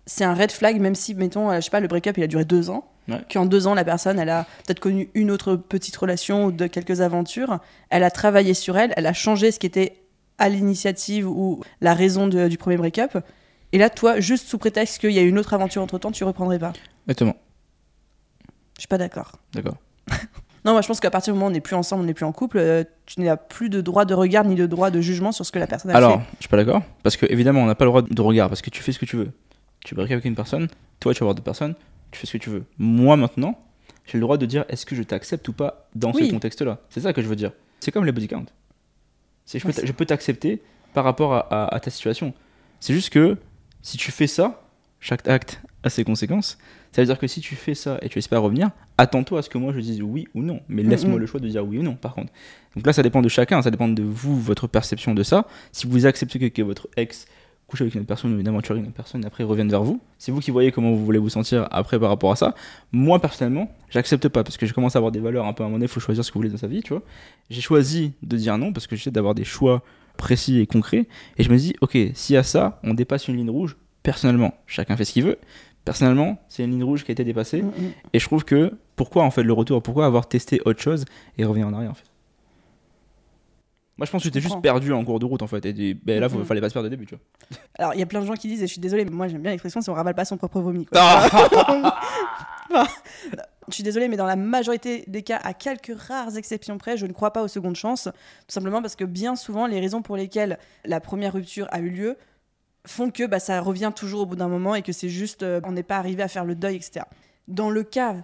c'est 0.06 0.25
un 0.25 0.35
red 0.35 0.50
flag, 0.50 0.81
même 0.81 0.94
si, 0.94 1.14
mettons, 1.14 1.50
euh, 1.50 1.56
je 1.56 1.61
sais 1.62 1.70
pas, 1.70 1.81
le 1.81 1.88
break-up 1.88 2.17
il 2.19 2.25
a 2.25 2.26
duré 2.26 2.44
deux 2.44 2.70
ans. 2.70 2.87
Ouais. 3.08 3.20
Qu'en 3.32 3.47
deux 3.47 3.67
ans, 3.67 3.75
la 3.75 3.85
personne, 3.85 4.19
elle 4.19 4.29
a 4.31 4.47
peut-être 4.64 4.79
connu 4.81 5.08
une 5.14 5.31
autre 5.32 5.56
petite 5.56 5.97
relation 5.97 6.47
ou 6.47 6.52
de 6.52 6.67
quelques 6.69 7.00
aventures. 7.00 7.58
Elle 7.88 8.05
a 8.05 8.11
travaillé 8.11 8.55
sur 8.55 8.76
elle, 8.79 8.93
elle 8.97 9.06
a 9.06 9.12
changé 9.12 9.50
ce 9.50 9.58
qui 9.58 9.67
était 9.67 9.97
à 10.38 10.49
l'initiative 10.49 11.29
ou 11.29 11.61
la 11.81 11.94
raison 11.94 12.29
de- 12.29 12.49
du 12.49 12.56
premier 12.58 12.76
break-up. 12.76 13.19
Et 13.72 13.78
là, 13.78 13.88
toi, 13.90 14.19
juste 14.20 14.49
sous 14.49 14.58
prétexte 14.58 14.99
qu'il 14.99 15.12
y 15.12 15.19
a 15.19 15.22
une 15.22 15.38
autre 15.38 15.55
aventure 15.55 15.82
entre 15.82 15.99
temps, 15.99 16.11
tu 16.11 16.25
reprendrais 16.25 16.58
pas. 16.58 16.72
Exactement, 17.06 17.37
Je 18.76 18.81
suis 18.82 18.88
pas 18.88 18.99
d'accord. 18.99 19.32
d'accord. 19.55 19.76
Non, 20.67 20.72
moi 20.72 20.82
je 20.82 20.88
pense 20.88 21.00
qu'à 21.00 21.11
partir 21.11 21.32
du 21.32 21.38
moment 21.38 21.46
où 21.46 21.49
on 21.49 21.52
n'est 21.55 21.62
plus 21.62 21.75
ensemble, 21.75 22.02
on 22.02 22.06
n'est 22.06 22.12
plus 22.12 22.26
en 22.26 22.32
couple, 22.32 22.58
euh, 22.58 22.84
tu 23.06 23.22
n'as 23.22 23.38
plus 23.38 23.70
de 23.70 23.81
droit 23.81 24.05
de 24.05 24.12
regard 24.12 24.44
ni 24.44 24.55
de 24.56 24.67
droit 24.67 24.90
de 24.90 25.00
jugement 25.00 25.32
sur 25.32 25.46
ce 25.46 25.52
que 25.52 25.58
la 25.58 25.67
personne 25.67 25.90
a 25.90 25.96
Alors, 25.96 26.20
fait. 26.20 26.26
je 26.37 26.40
suis 26.40 26.49
pas 26.50 26.58
d'accord, 26.58 26.82
parce 27.02 27.17
que 27.17 27.25
évidemment, 27.31 27.62
on 27.62 27.67
n'a 27.67 27.75
pas 27.75 27.87
le 27.87 27.90
droit 27.90 28.02
de 28.02 28.20
regard, 28.20 28.50
parce 28.50 28.61
que 28.61 28.69
tu 28.69 28.82
fais 28.82 28.93
ce 28.93 28.99
que 28.99 29.06
tu 29.06 29.17
veux. 29.17 29.31
Tu 29.87 29.94
break 29.94 30.11
avec 30.11 30.26
une 30.26 30.34
personne, 30.34 30.69
toi 31.00 31.14
tu 31.14 31.20
vas 31.20 31.25
voir 31.25 31.34
d'autres 31.34 31.46
personnes, 31.46 31.75
tu 32.11 32.20
fais 32.20 32.26
ce 32.26 32.32
que 32.34 32.38
tu 32.38 32.50
veux. 32.50 32.64
Moi 32.76 33.16
maintenant, 33.16 33.58
j'ai 34.05 34.19
le 34.19 34.20
droit 34.20 34.37
de 34.37 34.44
dire 34.44 34.66
est-ce 34.69 34.84
que 34.84 34.94
je 34.94 35.02
t'accepte 35.02 35.49
ou 35.49 35.55
pas 35.55 35.88
dans 35.94 36.12
Oui. 36.12 36.26
ce 36.26 36.31
contexte-là? 36.31 36.76
C'est 36.90 37.00
ça 37.00 37.14
que 37.14 37.23
je 37.23 37.26
veux 37.26 37.37
dire. 37.37 37.52
C'est 37.81 37.90
comme 37.90 38.05
les 38.05 38.12
body 38.12 38.28
count. 38.28 38.44
Je 39.50 39.58
peux 39.61 39.69
Ouais, 39.69 39.75
je 39.82 39.93
peux 39.93 40.05
t'accepter 40.05 40.61
par 40.93 41.05
rapport 41.05 41.32
à, 41.32 41.38
à- 41.50 41.75
à 41.75 41.81
ta 41.81 41.90
situation. 41.90 42.34
C'est 42.81 42.93
juste 42.93 43.08
que 43.08 43.38
si 43.82 43.97
tu 43.97 44.11
fais 44.11 44.27
ça, 44.27 44.62
chaque 45.00 45.27
acte 45.29 45.61
a 45.82 45.91
ses 45.91 46.05
conséquences. 46.05 46.59
Ça 46.93 47.03
veut 47.03 47.06
dire 47.06 47.19
que 47.19 47.27
si 47.27 47.41
tu 47.41 47.55
fais 47.55 47.75
ça 47.75 47.99
et 48.03 48.09
tu 48.09 48.19
espères 48.19 48.43
revenir, 48.43 48.71
attends-toi 48.99 49.38
à 49.38 49.43
ce 49.43 49.49
que 49.49 49.59
moi 49.59 49.73
je 49.73 49.81
dise 49.81 50.03
oui 50.03 50.27
ou 50.35 50.43
non. 50.43 50.61
Mais 50.69 50.82
laisse-moi 50.82 51.19
le 51.19 51.27
choix 51.27 51.41
de 51.41 51.49
dire 51.49 51.65
oui 51.65 51.79
ou 51.79 51.82
non, 51.82 51.94
par 51.94 52.15
contre. 52.15 52.32
Donc 52.75 52.87
là, 52.87 52.93
ça 52.93 53.03
dépend 53.03 53.23
de 53.23 53.29
chacun, 53.29 53.62
ça 53.62 53.71
dépend 53.71 53.88
de 53.88 54.03
vous, 54.03 54.38
votre 54.41 54.67
perception 54.67 55.15
de 55.15 55.23
ça. 55.23 55.47
Si 55.73 55.87
vous 55.87 56.06
acceptez 56.06 56.38
que, 56.38 56.47
que 56.47 56.62
votre 56.62 56.88
ex 56.97 57.27
couche 57.69 57.81
avec 57.82 57.94
une 57.94 58.00
autre 58.00 58.09
personne 58.09 58.35
ou 58.35 58.41
une 58.41 58.49
aventure 58.49 58.73
avec 58.73 58.82
une 58.82 58.88
autre 58.88 58.97
personne, 58.97 59.25
après 59.25 59.44
revienne 59.44 59.71
vers 59.71 59.85
vous, 59.85 60.00
c'est 60.19 60.33
vous 60.33 60.41
qui 60.41 60.50
voyez 60.50 60.73
comment 60.73 60.91
vous 60.91 61.05
voulez 61.05 61.21
vous 61.21 61.29
sentir 61.29 61.69
après 61.71 61.99
par 62.00 62.09
rapport 62.09 62.33
à 62.33 62.37
ça. 62.37 62.55
Moi, 62.91 63.21
personnellement, 63.21 63.73
j'accepte 63.88 64.29
pas 64.29 64.43
parce 64.43 64.56
que 64.56 64.67
je 64.67 64.75
commence 64.75 64.97
à 64.97 64.99
avoir 64.99 65.12
des 65.12 65.21
valeurs 65.21 65.47
un 65.47 65.53
peu 65.53 65.62
à 65.62 65.67
un 65.67 65.69
moment 65.69 65.79
donné, 65.79 65.85
il 65.87 65.93
faut 65.93 66.00
choisir 66.00 66.25
ce 66.25 66.31
que 66.31 66.35
vous 66.35 66.41
voulez 66.41 66.50
dans 66.50 66.59
sa 66.59 66.67
vie, 66.67 66.83
tu 66.83 66.93
vois. 66.93 67.03
J'ai 67.49 67.61
choisi 67.61 68.12
de 68.23 68.37
dire 68.37 68.59
non 68.59 68.73
parce 68.73 68.88
que 68.88 68.97
j'essaie 68.97 69.12
d'avoir 69.12 69.37
des 69.37 69.44
choix 69.44 69.83
précis 70.20 70.61
et 70.61 70.67
concrets. 70.67 71.06
Et 71.38 71.43
je 71.43 71.50
me 71.50 71.56
dis, 71.56 71.75
ok, 71.81 71.96
s'il 72.14 72.34
y 72.34 72.37
a 72.37 72.43
ça, 72.43 72.78
on 72.84 72.94
dépasse 72.94 73.26
une 73.28 73.37
ligne 73.37 73.50
rouge. 73.50 73.76
Personnellement, 74.02 74.55
chacun 74.67 74.96
fait 74.96 75.05
ce 75.05 75.12
qu'il 75.12 75.25
veut. 75.25 75.38
Personnellement, 75.84 76.38
c'est 76.49 76.62
une 76.64 76.70
ligne 76.70 76.84
rouge 76.84 77.05
qui 77.05 77.11
a 77.11 77.12
été 77.12 77.25
dépassée. 77.25 77.62
Mm, 77.62 77.67
mm. 77.69 77.90
Et 78.12 78.19
je 78.19 78.25
trouve 78.26 78.44
que 78.44 78.72
pourquoi 78.96 79.25
en 79.25 79.31
fait 79.31 79.43
le 79.43 79.52
retour 79.52 79.82
Pourquoi 79.82 80.06
avoir 80.06 80.28
testé 80.28 80.61
autre 80.67 80.81
chose 80.81 81.05
et 81.38 81.44
revenir 81.44 81.67
en 81.67 81.72
arrière 81.72 81.90
en 81.90 81.94
fait? 81.94 82.05
Moi 83.99 84.06
je 84.06 84.12
pense 84.12 84.22
que 84.22 84.25
j'étais 84.28 84.40
juste 84.40 84.61
perdu 84.62 84.93
en 84.94 85.05
cours 85.05 85.19
de 85.19 85.26
route 85.26 85.43
en 85.43 85.46
fait. 85.46 85.64
Et 85.67 85.72
dit, 85.75 85.93
ben 85.94 86.20
là, 86.20 86.28
il 86.31 86.38
Mhm. 86.38 86.44
fallait 86.44 86.61
pas 86.62 86.69
se 86.70 86.75
perdre 86.75 86.87
au 86.87 86.90
début, 86.90 87.05
tu 87.06 87.14
vois. 87.16 87.58
Alors, 87.78 87.94
il 87.94 88.00
y 88.00 88.02
a 88.02 88.06
plein 88.06 88.20
de 88.20 88.26
gens 88.26 88.34
qui 88.34 88.49
disent, 88.49 88.62
et 88.62 88.66
je 88.66 88.73
suis 88.73 88.81
désolée, 88.81 89.05
mais 89.05 89.11
moi 89.11 89.28
j'aime 89.28 89.43
bien 89.43 89.50
l'expression, 89.50 89.81
c'est 89.82 89.90
on 89.90 89.94
ravale 89.94 90.14
pas 90.14 90.25
son 90.25 90.37
propre 90.38 90.61
vomi. 90.61 90.87
quoi. 90.87 91.00
Ah 92.73 92.87
Je 93.69 93.75
suis 93.75 93.83
désolée, 93.83 94.09
mais 94.09 94.17
dans 94.17 94.27
la 94.27 94.37
majorité 94.37 95.05
des 95.07 95.23
cas, 95.23 95.39
à 95.43 95.55
quelques 95.55 95.95
rares 95.97 96.37
exceptions 96.37 96.79
près, 96.79 96.97
je 96.97 97.07
ne 97.07 97.12
crois 97.12 97.33
pas 97.33 97.43
aux 97.43 97.49
secondes 97.49 97.77
chances. 97.77 98.05
Tout 98.05 98.55
simplement 98.55 98.81
parce 98.81 98.97
que 98.97 99.05
bien 99.05 99.37
souvent, 99.37 99.67
les 99.67 99.81
raisons 99.81 100.03
pour 100.03 100.17
lesquelles 100.17 100.59
la 100.85 101.01
première 101.01 101.35
rupture 101.35 101.69
a 101.71 101.81
eu 101.81 101.91
lieu 101.91 102.17
font 102.87 103.11
que 103.11 103.27
bah, 103.27 103.39
ça 103.39 103.61
revient 103.61 103.93
toujours 103.95 104.23
au 104.23 104.27
bout 104.27 104.37
d'un 104.37 104.49
moment 104.49 104.75
et 104.75 104.83
que 104.83 104.93
c'est 104.93 105.11
juste, 105.11 105.43
euh, 105.43 105.61
on 105.65 105.73
n'est 105.73 105.83
pas 105.83 105.99
arrivé 105.99 106.23
à 106.23 106.29
faire 106.29 106.45
le 106.45 106.55
deuil, 106.55 106.77
etc. 106.77 107.05
Dans 107.49 107.71
le 107.71 107.83
cas 107.83 108.17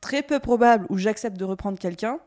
très 0.00 0.22
peu 0.22 0.38
probable 0.38 0.86
où 0.90 0.98
j'accepte 0.98 1.38
de 1.38 1.44
reprendre 1.44 1.78
quelqu'un, 1.78 2.18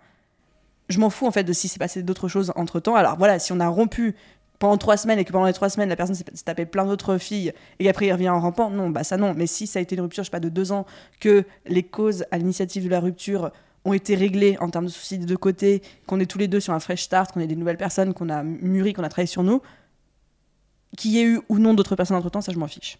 je 0.90 1.00
m'en 1.00 1.10
fous 1.10 1.28
en 1.28 1.32
fait 1.32 1.44
de 1.44 1.54
si 1.54 1.68
s'est 1.68 1.80
passé 1.80 2.04
d'autres 2.04 2.28
choses 2.28 2.52
entre 2.56 2.80
temps. 2.80 2.96
Alors 2.96 3.18
voilà, 3.18 3.40
si 3.40 3.52
on 3.52 3.60
a 3.60 3.68
rompu 3.68 4.16
pendant 4.60 4.78
trois 4.78 4.98
semaines 4.98 5.20
et 5.20 5.26
que 5.26 5.32
pendant 5.32 5.46
les 5.46 5.54
trois 5.54 5.70
semaines 5.70 5.90
la 5.90 5.96
personne 5.96 6.16
s'est 6.16 6.26
s'est 6.34 6.44
tapé 6.44 6.66
plein 6.66 6.86
d'autres 6.86 7.18
filles 7.18 7.54
et 7.80 7.84
qu'après 7.84 8.08
il 8.08 8.14
revient 8.14 8.30
en 8.30 8.40
rampant, 8.40 8.70
non, 8.70 8.90
bah 8.90 9.04
ça 9.04 9.18
non. 9.18 9.34
Mais 9.36 9.48
si 9.48 9.68
ça 9.68 9.80
a 9.80 9.82
été 9.82 9.96
une 9.96 10.02
rupture, 10.02 10.24
je 10.24 10.28
sais 10.28 10.32
pas, 10.32 10.40
de 10.40 10.50
deux 10.50 10.72
ans, 10.72 10.86
que 11.20 11.44
les 11.66 11.84
causes 11.84 12.26
à 12.32 12.38
l'initiative 12.38 12.86
de 12.86 12.90
la 12.90 13.00
rupture 13.00 13.52
ont 13.86 13.94
été 13.94 14.16
réglées 14.16 14.58
en 14.60 14.70
termes 14.70 14.86
de 14.86 14.92
soucis 14.92 15.18
des 15.18 15.26
deux 15.26 15.38
côtés, 15.38 15.82
qu'on 16.08 16.20
est 16.20 16.26
tous 16.26 16.40
les 16.40 16.48
deux 16.48 16.60
sur 16.60 16.74
un 16.74 16.80
fresh 16.80 17.04
start, 17.04 17.32
qu'on 17.32 17.40
est 17.40 17.48
des 17.48 17.56
nouvelles 17.56 17.78
personnes, 17.78 18.14
qu'on 18.14 18.30
a 18.30 18.44
mûri, 18.44 18.94
qu'on 18.94 19.04
a 19.04 19.10
travaillé 19.10 19.28
sur 19.28 19.44
nous, 19.44 19.62
qu'il 20.98 21.12
y 21.12 21.20
ait 21.20 21.26
eu 21.26 21.40
ou 21.50 21.60
non 21.60 21.74
d'autres 21.74 21.96
personnes 21.96 22.18
entre 22.18 22.30
temps, 22.30 22.42
ça 22.42 22.52
je 22.52 22.58
m'en 22.58 22.68
fiche. 22.68 22.98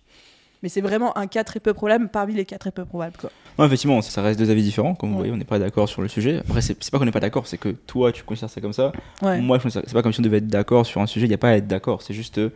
Mais 0.64 0.70
c'est 0.70 0.82
vraiment 0.82 1.18
un 1.18 1.28
cas 1.28 1.44
très 1.44 1.60
peu 1.60 1.74
probable 1.74 2.10
parmi 2.10 2.34
les 2.34 2.46
cas 2.46 2.58
très 2.58 2.72
peu 2.72 2.86
probables. 2.86 3.18
Quoi. 3.18 3.32
Ouais, 3.58 3.66
effectivement, 3.66 4.02
ça 4.02 4.22
reste 4.22 4.40
deux 4.40 4.50
avis 4.50 4.64
différents. 4.64 4.96
Comme 4.96 5.12
vous 5.12 5.18
voyez, 5.18 5.32
on 5.32 5.38
n'est 5.38 5.46
pas 5.46 5.60
d'accord 5.60 5.88
sur 5.88 6.02
le 6.02 6.08
sujet. 6.08 6.40
Après, 6.40 6.62
c'est 6.62 6.90
pas 6.90 7.00
qu'on 7.00 7.06
n'est 7.06 7.12
pas 7.12 7.20
d'accord, 7.20 7.48
c'est 7.48 7.58
que 7.58 7.70
toi 7.70 8.12
tu 8.12 8.24
considères 8.24 8.50
ça 8.50 8.62
comme 8.62 8.74
ça. 8.74 8.92
Ouais. 9.22 9.40
Moi, 9.42 9.60
je 9.60 9.70
c'est 9.70 9.94
pas 9.94 10.02
comme 10.02 10.14
si 10.14 10.20
on 10.20 10.24
devait 10.24 10.38
être 10.38 10.48
d'accord 10.48 10.86
sur 10.86 11.02
un 11.02 11.08
sujet. 11.08 11.26
Il 11.26 11.30
n'y 11.30 11.36
a 11.36 11.40
pas 11.40 11.50
à 11.50 11.58
être 11.58 11.68
d'accord. 11.68 12.02
C'est 12.02 12.14
juste 12.14 12.38
euh, 12.38 12.50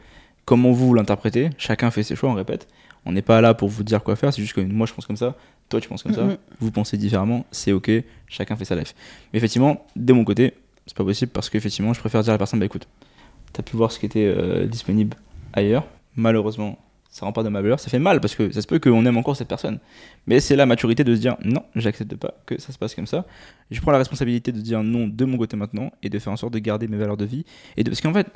comment 0.46 0.72
vous 0.72 0.94
l'interprétez. 0.94 1.50
Chacun 1.58 1.92
fait 1.92 2.04
ses 2.04 2.16
choix, 2.16 2.30
on 2.30 2.34
répète. 2.34 2.68
On 3.06 3.12
n'est 3.12 3.22
pas 3.22 3.40
là 3.42 3.54
pour 3.54 3.70
vous 3.70 3.84
dire 3.84 4.04
quoi 4.04 4.16
faire. 4.16 4.34
C'est 4.34 4.42
juste 4.42 4.54
que 4.54 4.62
moi 4.62 4.86
je 4.86 4.94
pense 4.94 5.06
comme 5.06 5.16
ça, 5.16 5.36
toi 5.70 5.80
tu 5.80 5.88
penses 5.88 6.04
comme 6.04 6.14
ça, 6.14 6.24
vous 6.60 6.72
pensez 6.72 6.98
différemment. 6.98 7.46
C'est 7.52 7.72
ok. 7.72 7.90
Chacun 8.28 8.56
fait 8.56 8.66
sa 8.66 8.76
life. 8.76 8.94
Mais 9.32 9.38
effectivement, 9.38 9.86
de 9.96 10.12
mon 10.12 10.26
côté, 10.26 10.54
c'est 10.86 10.98
pas 10.98 11.06
possible 11.06 11.32
parce 11.32 11.50
qu'effectivement, 11.50 11.94
je 11.94 12.00
préfère 12.00 12.22
dire 12.24 12.32
à 12.32 12.34
la 12.34 12.38
personne 12.38 12.60
bah 12.60 12.66
écoute, 12.66 12.88
t'as 13.54 13.64
pu 13.64 13.78
voir 13.78 13.92
ce 13.92 14.00
qui 14.00 14.06
était 14.06 14.26
euh, 14.26 14.66
disponible 14.66 15.16
ailleurs. 15.54 15.86
Malheureusement, 16.16 16.78
ça 17.10 17.26
rend 17.26 17.32
pas 17.32 17.44
de 17.44 17.50
ma 17.50 17.62
valeur. 17.62 17.80
Ça 17.80 17.90
fait 17.90 18.00
mal 18.00 18.22
parce 18.22 18.36
que 18.36 18.52
ça 18.52 18.62
se 18.62 18.68
peut 18.68 18.80
qu'on 18.80 19.06
aime 19.06 19.18
encore 19.18 19.36
cette 19.36 19.48
personne. 19.48 19.80
Mais 20.28 20.40
c'est 20.40 20.56
la 20.56 20.66
maturité 20.66 21.04
de 21.04 21.16
se 21.16 21.20
dire 21.20 21.38
non, 21.44 21.64
j'accepte 21.76 22.16
pas 22.16 22.36
que 22.46 22.60
ça 22.62 22.72
se 22.72 22.78
passe 22.78 22.94
comme 22.94 23.08
ça. 23.08 23.26
Je 23.72 23.82
prends 23.82 23.92
la 23.92 23.98
responsabilité 23.98 24.52
de 24.52 24.62
dire 24.62 24.84
non 24.84 25.08
de 25.08 25.26
mon 25.26 25.38
côté 25.38 25.58
maintenant 25.58 25.92
et 26.04 26.10
de 26.10 26.20
faire 26.20 26.32
en 26.32 26.38
sorte 26.38 26.54
de 26.54 26.60
garder 26.60 26.88
mes 26.88 26.98
valeurs 26.98 27.18
de 27.18 27.26
vie. 27.26 27.46
Et. 27.78 27.84
Parce 27.84 28.02
qu'en 28.02 28.14
fait, 28.14 28.28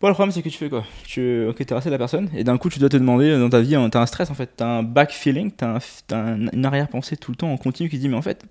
bon, 0.00 0.08
le 0.08 0.14
problème 0.14 0.32
c'est 0.32 0.42
que 0.42 0.48
tu 0.48 0.58
fais 0.58 0.68
quoi? 0.68 0.84
Tu 1.04 1.46
ok, 1.46 1.64
t'es 1.64 1.74
resté 1.74 1.90
la 1.90 1.98
personne 1.98 2.28
et 2.34 2.42
d'un 2.42 2.58
coup 2.58 2.68
tu 2.68 2.80
dois 2.80 2.88
te 2.88 2.96
demander 2.96 3.30
euh, 3.30 3.38
dans 3.38 3.50
ta 3.50 3.60
vie, 3.60 3.76
hein, 3.76 3.88
t'as 3.88 4.00
un 4.00 4.06
stress 4.06 4.30
en 4.30 4.34
fait, 4.34 4.50
t'as 4.56 4.66
un 4.66 4.82
back 4.82 5.12
feeling, 5.12 5.52
t'as, 5.52 5.78
un, 6.10 6.48
une 6.52 6.64
arrière-pensée 6.64 7.16
tout 7.16 7.30
le 7.30 7.36
temps 7.36 7.52
en 7.52 7.56
continu 7.56 7.88
qui 7.88 7.98
dit 7.98 8.08
mais 8.08 8.16
en 8.16 8.22
fait, 8.22 8.44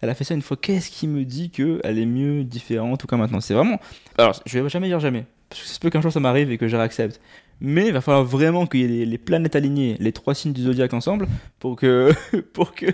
elle 0.00 0.10
a 0.10 0.14
fait 0.14 0.24
ça 0.24 0.34
une 0.34 0.42
fois, 0.42 0.56
qu'est-ce 0.56 0.90
qui 0.90 1.06
me 1.06 1.24
dit 1.24 1.50
que 1.50 1.80
elle 1.84 1.98
est 1.98 2.06
mieux, 2.06 2.42
différente 2.42 3.04
ou 3.04 3.06
comme 3.06 3.20
maintenant? 3.20 3.40
C'est 3.40 3.54
vraiment. 3.54 3.80
Alors, 4.16 4.40
je 4.46 4.58
vais 4.58 4.68
jamais 4.68 4.88
dire 4.88 4.98
jamais, 4.98 5.26
parce 5.48 5.62
que 5.62 5.68
ça 5.68 5.74
se 5.74 5.80
peut 5.80 5.90
qu'un 5.90 6.00
jour 6.00 6.12
ça 6.12 6.18
m'arrive 6.18 6.50
et 6.50 6.58
que 6.58 6.66
je 6.66 6.76
réaccepte. 6.76 7.20
Mais 7.60 7.86
il 7.88 7.92
va 7.92 8.00
falloir 8.00 8.24
vraiment 8.24 8.66
qu'il 8.66 8.80
y 8.80 8.84
ait 8.84 8.88
les, 8.88 9.06
les 9.06 9.18
planètes 9.18 9.56
alignées, 9.56 9.96
les 9.98 10.12
trois 10.12 10.34
signes 10.34 10.52
du 10.52 10.62
zodiaque 10.62 10.94
ensemble, 10.94 11.26
pour 11.58 11.76
que, 11.76 12.12
pour 12.52 12.74
que, 12.74 12.86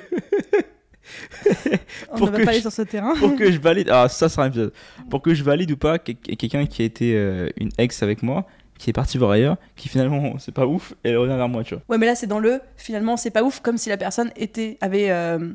On 2.13 2.17
Pour 2.17 2.27
ne 2.29 2.33
va 2.33 2.39
que 2.39 2.45
pas 2.45 2.51
je- 2.51 2.55
aller 2.57 2.61
sur 2.63 2.73
ce 2.73 2.83
terrain. 2.83 3.15
pour 3.17 3.37
que 3.37 3.51
je 3.53 3.59
valide. 3.59 3.89
Ah, 3.91 4.09
ça 4.09 4.29
sera 4.29 4.45
un 4.45 4.49
épisode. 4.49 4.73
Pour 5.11 5.21
que 5.21 5.35
je 5.35 5.45
valide 5.45 5.71
ou 5.71 5.77
pas 5.77 5.99
quel- 5.99 6.17
quelqu'un 6.17 6.65
qui 6.67 6.81
a 6.83 6.85
été 6.87 7.15
euh, 7.15 7.49
une 7.59 7.69
ex 7.77 8.03
avec 8.03 8.23
moi, 8.23 8.47
qui 8.79 8.89
est 8.91 8.95
parti 8.95 9.19
voir 9.19 9.33
ailleurs, 9.33 9.57
qui 9.77 9.89
finalement 9.91 10.35
c'est 10.39 10.55
pas 10.55 10.67
ouf, 10.67 10.95
et 11.05 11.11
elle 11.11 11.19
revient 11.19 11.37
vers 11.37 11.49
moi, 11.49 11.63
tu 11.63 11.75
vois. 11.75 11.83
Ouais, 11.91 11.99
mais 11.99 12.07
là, 12.07 12.15
c'est 12.15 12.27
dans 12.27 12.39
le 12.39 12.61
finalement, 12.77 13.17
c'est 13.19 13.31
pas 13.31 13.43
ouf, 13.43 13.61
comme 13.61 13.77
si 13.77 13.91
la 13.91 13.99
personne 13.99 14.31
était, 14.37 14.79
avait 14.81 15.11
euh, 15.11 15.51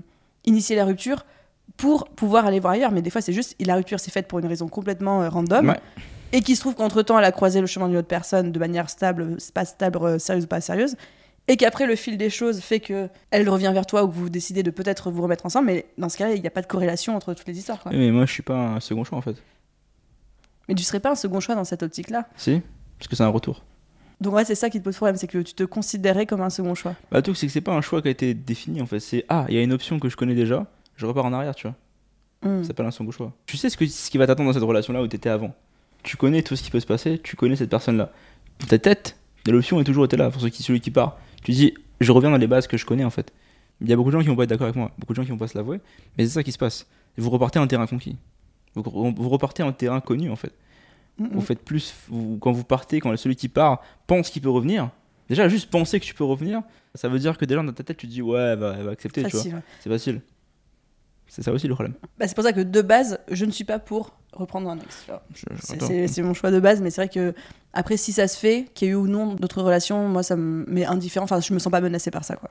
initier 0.45 0.75
la 0.75 0.85
rupture 0.85 1.25
pour 1.77 2.09
pouvoir 2.09 2.45
aller 2.45 2.59
voir 2.59 2.73
ailleurs. 2.73 2.91
Mais 2.91 3.01
des 3.01 3.09
fois, 3.09 3.21
c'est 3.21 3.33
juste, 3.33 3.55
la 3.59 3.75
rupture 3.75 3.99
s'est 3.99 4.11
faite 4.11 4.27
pour 4.27 4.37
une 4.39 4.45
raison 4.47 4.67
complètement 4.67 5.23
euh, 5.23 5.29
random. 5.29 5.69
Ouais. 5.69 5.79
Et 6.31 6.41
qu'il 6.41 6.55
se 6.55 6.61
trouve 6.61 6.75
qu'entre-temps, 6.75 7.17
elle 7.17 7.25
a 7.25 7.31
croisé 7.31 7.61
le 7.61 7.67
chemin 7.67 7.87
d'une 7.87 7.97
autre 7.97 8.07
personne 8.07 8.51
de 8.51 8.59
manière 8.59 8.89
stable, 8.89 9.37
pas 9.53 9.65
stable, 9.65 9.99
euh, 10.01 10.19
sérieuse 10.19 10.45
ou 10.45 10.47
pas 10.47 10.61
sérieuse. 10.61 10.95
Et 11.47 11.57
qu'après, 11.57 11.87
le 11.87 11.95
fil 11.95 12.17
des 12.17 12.29
choses 12.29 12.59
fait 12.59 12.79
que 12.79 13.09
elle 13.31 13.49
revient 13.49 13.71
vers 13.73 13.87
toi 13.87 14.03
ou 14.03 14.07
que 14.07 14.13
vous 14.13 14.29
décidez 14.29 14.61
de 14.61 14.69
peut-être 14.69 15.09
vous 15.09 15.23
remettre 15.23 15.47
ensemble. 15.47 15.67
Mais 15.67 15.87
dans 15.97 16.07
ce 16.07 16.17
cas-là, 16.17 16.35
il 16.35 16.41
n'y 16.41 16.47
a 16.47 16.51
pas 16.51 16.61
de 16.61 16.67
corrélation 16.67 17.15
entre 17.15 17.33
toutes 17.33 17.47
les 17.47 17.57
histoires. 17.57 17.79
quoi. 17.79 17.91
Mais 17.91 18.11
moi, 18.11 18.25
je 18.27 18.33
suis 18.33 18.43
pas 18.43 18.75
un 18.75 18.79
second 18.79 19.03
choix 19.03 19.17
en 19.17 19.21
fait. 19.21 19.35
Mais 20.67 20.75
tu 20.75 20.83
serais 20.83 20.99
pas 20.99 21.09
un 21.09 21.15
second 21.15 21.39
choix 21.39 21.55
dans 21.55 21.63
cette 21.63 21.81
optique-là. 21.81 22.27
Si 22.37 22.61
Parce 22.99 23.07
que 23.07 23.15
c'est 23.15 23.23
un 23.23 23.29
retour. 23.29 23.63
Donc 24.21 24.35
ouais, 24.35 24.45
c'est 24.45 24.55
ça 24.55 24.69
qui 24.69 24.79
te 24.79 24.83
pose 24.83 24.95
problème, 24.95 25.15
c'est 25.15 25.27
que 25.27 25.39
tu 25.39 25.53
te 25.53 25.63
considérais 25.63 26.25
comme 26.25 26.41
un 26.41 26.49
second 26.49 26.75
choix. 26.75 26.93
Bah, 27.11 27.21
truc, 27.21 27.37
c'est 27.37 27.47
que 27.47 27.53
c'est 27.53 27.61
pas 27.61 27.73
un 27.73 27.81
choix 27.81 28.01
qui 28.01 28.09
a 28.09 28.11
été 28.11 28.33
défini 28.33 28.81
en 28.81 28.85
fait. 28.85 28.99
C'est 28.99 29.25
ah, 29.29 29.45
il 29.49 29.55
y 29.55 29.57
a 29.57 29.63
une 29.63 29.73
option 29.73 29.97
que 29.99 30.09
je 30.09 30.17
connais 30.17 30.35
déjà, 30.35 30.67
je 30.95 31.05
repars 31.05 31.25
en 31.25 31.33
arrière, 31.33 31.55
tu 31.55 31.67
vois. 31.67 31.75
Hmm. 32.41 32.61
Ça 32.61 32.67
s'appelle 32.67 32.85
un 32.85 32.91
second 32.91 33.11
choix. 33.11 33.33
Tu 33.45 33.57
sais 33.57 33.69
ce, 33.69 33.77
que, 33.77 33.87
ce 33.87 34.09
qui 34.11 34.17
va 34.17 34.27
t'attendre 34.27 34.49
dans 34.49 34.53
cette 34.53 34.67
relation-là 34.67 35.01
où 35.01 35.07
t'étais 35.07 35.29
avant. 35.29 35.55
Tu 36.09 36.17
connais 36.17 36.41
tout 36.41 36.55
ce 36.55 36.63
qui 36.63 36.71
peut 36.71 36.79
se 36.79 36.87
passer, 36.87 37.19
tu 37.19 37.35
connais 37.35 37.55
cette 37.55 37.69
personne-là. 37.69 38.11
Dans 38.61 38.65
ta 38.65 38.79
tête, 38.79 39.15
l'option 39.45 39.79
est 39.79 39.83
toujours 39.83 40.05
été 40.05 40.17
là 40.17 40.31
pour 40.31 40.41
ceux 40.41 40.49
qui, 40.49 40.63
celui 40.63 40.81
qui 40.81 40.89
part. 40.89 41.19
Tu 41.43 41.51
dis, 41.51 41.75
je 42.01 42.11
reviens 42.11 42.31
dans 42.31 42.37
les 42.37 42.47
bases 42.47 42.65
que 42.65 42.77
je 42.77 42.85
connais 42.87 43.03
en 43.03 43.11
fait. 43.11 43.31
Il 43.79 43.87
y 43.87 43.93
a 43.93 43.95
beaucoup 43.95 44.09
de 44.09 44.13
gens 44.17 44.21
qui 44.23 44.27
vont 44.27 44.35
pas 44.35 44.45
être 44.45 44.49
d'accord 44.49 44.65
avec 44.65 44.75
moi, 44.75 44.89
beaucoup 44.97 45.13
de 45.13 45.17
gens 45.17 45.23
qui 45.23 45.29
vont 45.29 45.37
pas 45.37 45.47
se 45.47 45.55
l'avouer, 45.55 45.81
mais 46.17 46.25
c'est 46.25 46.31
ça 46.31 46.41
qui 46.41 46.51
se 46.51 46.57
passe. 46.57 46.87
Vous 47.15 47.29
repartez 47.29 47.59
en 47.59 47.67
terrain 47.67 47.85
conquis. 47.85 48.17
Vous, 48.73 48.81
vous 48.83 49.29
repartez 49.29 49.61
en 49.61 49.71
terrain 49.71 50.01
connu 50.01 50.31
en 50.31 50.35
fait. 50.35 50.51
Mm, 51.19 51.27
Vous 51.31 51.41
mm. 51.41 51.43
faites 51.43 51.59
plus, 51.59 51.93
vous- 52.07 52.39
quand 52.41 52.53
vous 52.53 52.63
partez, 52.63 53.01
quand 53.01 53.15
celui 53.15 53.35
qui 53.35 53.47
part 53.47 53.83
pense 54.07 54.31
qu'il 54.31 54.41
peut 54.41 54.49
revenir. 54.49 54.89
Déjà, 55.29 55.47
juste 55.47 55.69
penser 55.69 55.99
que 55.99 56.05
tu 56.05 56.15
peux 56.15 56.23
revenir, 56.23 56.63
ça 56.95 57.07
veut 57.07 57.19
dire 57.19 57.37
que 57.37 57.45
déjà 57.45 57.61
dans 57.61 57.71
ta 57.71 57.83
tête, 57.83 57.97
tu 57.97 58.07
te 58.07 58.11
dis, 58.11 58.23
ouais, 58.23 58.39
elle 58.39 58.57
va, 58.57 58.75
elle 58.79 58.85
va 58.85 58.91
accepter, 58.91 59.23
tu 59.25 59.37
vois. 59.37 59.61
C'est 59.79 59.89
facile. 59.89 60.21
C'est 61.29 61.43
ça 61.43 61.51
aussi 61.53 61.67
le 61.67 61.73
problème. 61.75 61.93
Bah, 62.17 62.27
c'est 62.27 62.35
pour 62.35 62.43
ça 62.43 62.51
que 62.53 62.59
de 62.61 62.81
base, 62.81 63.19
je 63.31 63.45
ne 63.45 63.51
suis 63.51 63.63
pas 63.63 63.79
pour 63.79 64.13
reprendre 64.33 64.69
un 64.69 64.77
ex. 64.77 65.05
C'est- 66.07 66.21
mon 66.23 66.33
choix 66.33 66.51
de 66.51 66.59
base, 66.59 66.81
mais 66.81 66.89
c'est 66.89 67.01
vrai 67.05 67.09
que 67.09 67.33
après, 67.73 67.97
si 67.97 68.11
ça 68.11 68.27
se 68.27 68.37
fait, 68.37 68.65
qu'il 68.73 68.87
y 68.87 68.89
ait 68.91 68.93
eu 68.93 68.95
ou 68.97 69.07
non 69.07 69.35
d'autres 69.35 69.61
relations, 69.61 70.07
moi, 70.07 70.23
ça 70.23 70.35
me 70.35 70.65
met 70.67 70.85
indifférent. 70.85 71.23
Enfin, 71.25 71.39
je 71.39 71.53
me 71.53 71.59
sens 71.59 71.71
pas 71.71 71.81
menacée 71.81 72.11
par 72.11 72.23
ça, 72.25 72.35
quoi. 72.35 72.49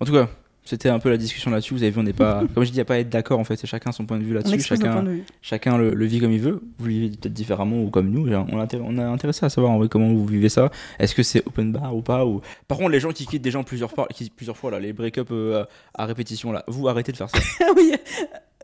En 0.00 0.04
tout 0.04 0.12
cas, 0.12 0.28
c'était 0.66 0.88
un 0.88 0.98
peu 0.98 1.08
la 1.08 1.16
discussion 1.16 1.50
là-dessus. 1.50 1.74
Vous 1.74 1.82
avez 1.82 1.90
vu, 1.90 2.00
on 2.00 2.02
n'est 2.02 2.12
pas. 2.12 2.44
Comme 2.54 2.64
je 2.64 2.70
dis, 2.70 2.74
il 2.74 2.78
n'y 2.78 2.82
a 2.82 2.84
pas 2.84 2.94
à 2.94 2.98
être 2.98 3.08
d'accord 3.08 3.38
en 3.38 3.44
fait. 3.44 3.56
C'est 3.56 3.66
chacun 3.66 3.92
son 3.92 4.04
point 4.04 4.18
de 4.18 4.24
vue 4.24 4.34
là-dessus. 4.34 4.60
Chacun, 4.60 5.02
vue. 5.02 5.24
chacun 5.40 5.78
le, 5.78 5.94
le 5.94 6.04
vit 6.04 6.20
comme 6.20 6.32
il 6.32 6.40
veut. 6.40 6.60
Vous 6.78 6.86
le 6.86 6.92
vivez 6.92 7.08
peut-être 7.10 7.32
différemment 7.32 7.82
ou 7.82 7.90
comme 7.90 8.10
nous. 8.10 8.28
On, 8.28 8.60
a 8.60 8.66
on 8.80 8.98
a 8.98 9.04
intéressé 9.04 9.46
à 9.46 9.48
savoir 9.48 9.72
en 9.72 9.78
vrai 9.78 9.88
comment 9.88 10.12
vous 10.12 10.26
vivez 10.26 10.48
ça. 10.48 10.70
Est-ce 10.98 11.14
que 11.14 11.22
c'est 11.22 11.46
open 11.46 11.72
bar 11.72 11.94
ou 11.94 12.02
pas 12.02 12.26
ou... 12.26 12.40
Par 12.68 12.78
contre, 12.78 12.90
les 12.90 13.00
gens 13.00 13.12
qui 13.12 13.26
quittent 13.26 13.42
des 13.42 13.50
gens 13.50 13.64
plusieurs 13.64 13.90
fois, 13.90 14.08
qui, 14.12 14.28
plusieurs 14.30 14.56
fois 14.56 14.70
là, 14.70 14.80
les 14.80 14.92
break-up 14.92 15.28
euh, 15.30 15.64
à 15.94 16.06
répétition 16.06 16.52
là, 16.52 16.64
vous 16.66 16.88
arrêtez 16.88 17.12
de 17.12 17.16
faire 17.16 17.30
ça. 17.30 17.38
Oui, 17.76 17.92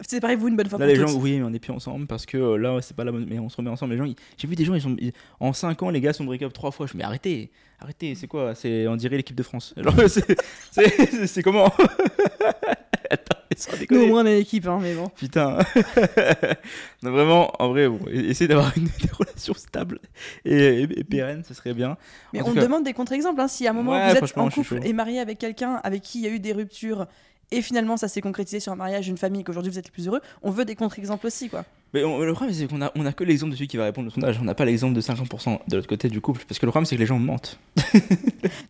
séparez-vous 0.07 0.49
une 0.49 0.57
bonne 0.57 0.69
fois 0.69 0.79
Là, 0.79 0.87
pour 0.87 0.95
les 0.95 1.01
gens, 1.01 1.07
toutes. 1.13 1.23
oui, 1.23 1.39
mais 1.39 1.45
on 1.45 1.53
est 1.53 1.59
plus 1.59 1.73
ensemble 1.73 2.07
parce 2.07 2.27
que 2.27 2.37
euh, 2.37 2.57
là, 2.57 2.79
c'est 2.83 2.97
pas 2.97 3.05
la 3.05 3.13
bonne. 3.13 3.27
Mais 3.29 3.39
on 3.39 3.49
se 3.49 3.57
remet 3.57 3.71
ensemble. 3.71 3.93
Les 3.93 3.99
gens, 3.99 4.05
ils- 4.05 4.17
j'ai 4.37 4.49
vu 4.49 4.55
des 4.57 4.65
gens, 4.65 4.75
ils 4.75 4.83
sont 4.83 4.97
ils- 4.99 5.13
en 5.41 5.53
5 5.53 5.83
ans, 5.83 5.91
les 5.91 6.01
gars 6.01 6.13
sont 6.13 6.25
break-up 6.25 6.53
3 6.53 6.71
fois. 6.71 6.87
Je 6.87 6.93
me 6.93 6.95
dis, 6.95 6.99
mais 6.99 7.05
arrêtez, 7.05 7.51
arrêtez, 7.81 8.15
c'est 8.15 8.27
quoi? 8.27 8.55
C'est 8.55 8.87
on 8.89 8.97
dirait 8.97 9.17
l'équipe 9.17 9.37
de 9.37 9.43
France. 9.43 9.75
Genre, 9.77 9.95
c'est- 10.09 10.37
c'est 10.71 10.89
c'est- 11.11 11.27
c'est 11.27 11.43
comment? 11.43 11.73
Attends, 13.11 13.37
mais 13.51 13.57
sans 13.59 13.73
Nous, 13.73 13.79
déconner. 13.79 14.05
au 14.05 14.07
moins, 14.07 14.23
on 14.23 14.27
est 14.27 14.39
l'équipe, 14.39 14.67
hein, 14.67 14.79
mais 14.81 14.95
bon. 14.95 15.09
Putain. 15.15 15.59
non, 17.03 17.11
vraiment, 17.11 17.53
en 17.59 17.69
vrai, 17.69 17.87
bon, 17.89 17.99
e- 18.07 18.31
essayez 18.31 18.49
d'avoir 18.49 18.73
une 18.77 18.85
des 18.85 19.11
relations 19.13 19.53
stables 19.55 19.99
et, 20.47 20.55
et, 20.57 20.83
et 21.01 21.05
pérennes, 21.05 21.43
ce 21.47 21.53
serait 21.53 21.75
bien. 21.75 21.97
Mais 22.33 22.41
En 22.41 22.45
tout 22.45 22.51
on 22.53 22.55
cas- 22.55 22.63
demande 22.63 22.85
des 22.85 22.95
contre-exemples. 22.95 23.41
Hein. 23.41 23.49
Si 23.49 23.67
à 23.67 23.71
un 23.71 23.75
moment 23.75 23.93
Ouais, 23.93 24.05
vous 24.07 24.11
êtes 24.13 24.17
franchement, 24.19 24.45
en 24.45 24.49
je 24.49 24.53
suis 24.55 24.63
couple 24.63 24.81
chaud. 24.83 24.89
et 24.89 24.93
marié 24.95 25.21
avec 25.21 25.39
quelqu'un 25.39 25.75
avec 25.85 26.01
qui 26.03 26.21
il 26.21 26.25
y 26.25 26.27
a 26.29 26.31
eu 26.31 26.41
des 26.41 26.53
ruptures 26.53 27.07
et 27.53 27.63
finalement 27.63 27.97
ça 27.97 28.09
s'est 28.09 28.21
concrétisé 28.21 28.59
sur 28.61 28.73
un 28.73 28.77
mariage, 28.77 29.09
une 29.09 29.17
famille, 29.19 29.45
qu'aujourd'hui 29.45 29.71
vous 29.71 29.79
êtes 29.79 29.85
les 29.87 29.91
plus 29.93 30.09
heureux, 30.09 30.21
on 30.43 30.51
veut 30.51 30.65
des 30.65 30.75
contre-exemples 30.75 31.27
aussi, 31.27 31.49
quoi. 31.49 31.65
Mais 31.95 32.05
on- 32.05 32.21
le 32.21 32.33
problème, 32.33 32.55
c'est 32.57 32.67
qu'on 32.69 32.81
a, 32.81 32.91
on 32.97 33.05
a 33.05 33.13
que 33.13 33.23
l'exemple 33.23 33.51
de 33.53 33.57
celui 33.57 33.69
qui 33.69 33.77
va 33.77 33.85
répondre 33.85 34.09
au 34.09 34.11
sondage. 34.11 34.39
On 34.41 34.45
n'a 34.45 34.55
pas 34.55 34.65
l'exemple 34.65 34.95
de 34.95 35.03
50% 35.03 35.61
de 35.69 35.77
l'autre 35.77 35.87
côté 35.89 36.09
du 36.09 36.23
couple. 36.23 36.43
Parce 36.49 36.59
que 36.59 36.65
le 36.65 36.73
problème, 36.73 36.87
c'est 36.87 36.97
que 36.97 37.01
les 37.01 37.07
gens 37.07 37.19
mentent. 37.19 37.59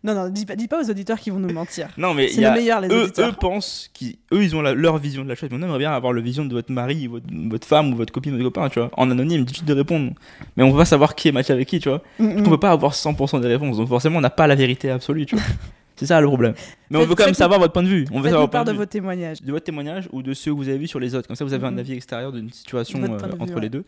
Non, 0.03 0.13
non, 0.13 0.27
dis 0.29 0.45
pas, 0.45 0.55
dis 0.57 0.67
pas 0.67 0.83
aux 0.83 0.89
auditeurs 0.89 1.17
qui 1.19 1.29
vont 1.29 1.39
nous 1.39 1.53
mentir. 1.53 1.87
Non, 1.97 2.13
mais 2.13 2.27
C'est 2.27 2.41
le 2.41 2.51
meilleur, 2.51 2.81
les 2.81 2.89
eux, 2.89 3.03
auditeurs. 3.03 3.29
eux 3.29 3.33
pensent 3.39 3.89
qu'ils 3.93 4.17
eux 4.33 4.43
ils 4.43 4.55
ont 4.55 4.61
la- 4.61 4.73
leur 4.73 4.97
vision 4.97 5.23
de 5.23 5.29
la 5.29 5.35
chose 5.35 5.49
mais 5.51 5.57
on 5.57 5.61
aimerait 5.63 5.79
bien 5.79 5.93
avoir 5.93 6.11
la 6.11 6.21
vision 6.21 6.43
de 6.45 6.53
votre 6.53 6.71
mari 6.71 7.07
votre, 7.07 7.25
votre 7.49 7.65
femme 7.67 7.93
ou 7.93 7.95
votre 7.95 8.11
copine 8.11 8.33
votre 8.33 8.43
copain 8.43 8.67
tu 8.69 8.79
vois 8.79 8.91
en 8.97 9.09
anonyme 9.09 9.45
dit 9.45 9.61
de 9.63 9.73
répondre 9.73 10.11
mais 10.57 10.63
on 10.63 10.73
pas 10.75 10.85
savoir 10.85 11.15
qui 11.15 11.29
est 11.29 11.31
matché 11.31 11.53
avec 11.53 11.67
qui 11.67 11.79
tu 11.79 11.89
vois 11.89 12.01
Mm, 12.19 12.25
on 12.37 12.39
mm. 12.41 12.43
peut 12.49 12.59
pas 12.59 12.71
avoir 12.71 12.93
100% 12.93 13.39
des 13.41 13.47
réponses 13.47 13.77
donc 13.77 13.87
forcément 13.87 14.17
on 14.17 14.21
n'a 14.21 14.29
pas 14.29 14.45
la 14.47 14.55
vérité 14.55 14.89
absolue 14.89 15.25
tu 15.25 15.35
vois 15.35 15.45
c'est 15.95 16.05
ça 16.05 16.19
le 16.21 16.27
problème. 16.27 16.53
Mais 16.89 16.99
on 16.99 17.05
veut 17.05 17.15
quand 17.15 17.25
même 17.25 17.33
savoir 17.33 17.59
votre 17.59 17.73
point 17.73 17.81
de 17.81 17.87
vue. 17.87 18.05
On 18.11 18.19
veut 18.19 18.29
savoir 18.29 18.49
part 18.51 18.65
de 18.65 18.71
vos 18.71 18.85
témoignages. 18.85 19.41
de 19.41 19.51
votre 19.51 19.63
témoignage 19.65 20.07
ou 20.11 20.21
de 20.21 20.33
ceux 20.35 20.51
que 20.51 20.57
vous 20.57 20.69
avez 20.69 20.77
vus 20.77 20.87
sur 20.87 20.99
les 20.99 21.15
autres. 21.15 21.27
Comme 21.27 21.35
ça 21.35 21.43
vous 21.43 21.53
avez 21.53 21.65
un 21.65 21.71
Mhm. 21.71 21.79
avis 21.79 21.93
extérieur 21.93 22.31
d'une 22.31 22.51
situation 22.51 23.01
euh, 23.03 23.17
entre 23.39 23.59
les 23.59 23.69
deux. 23.69 23.83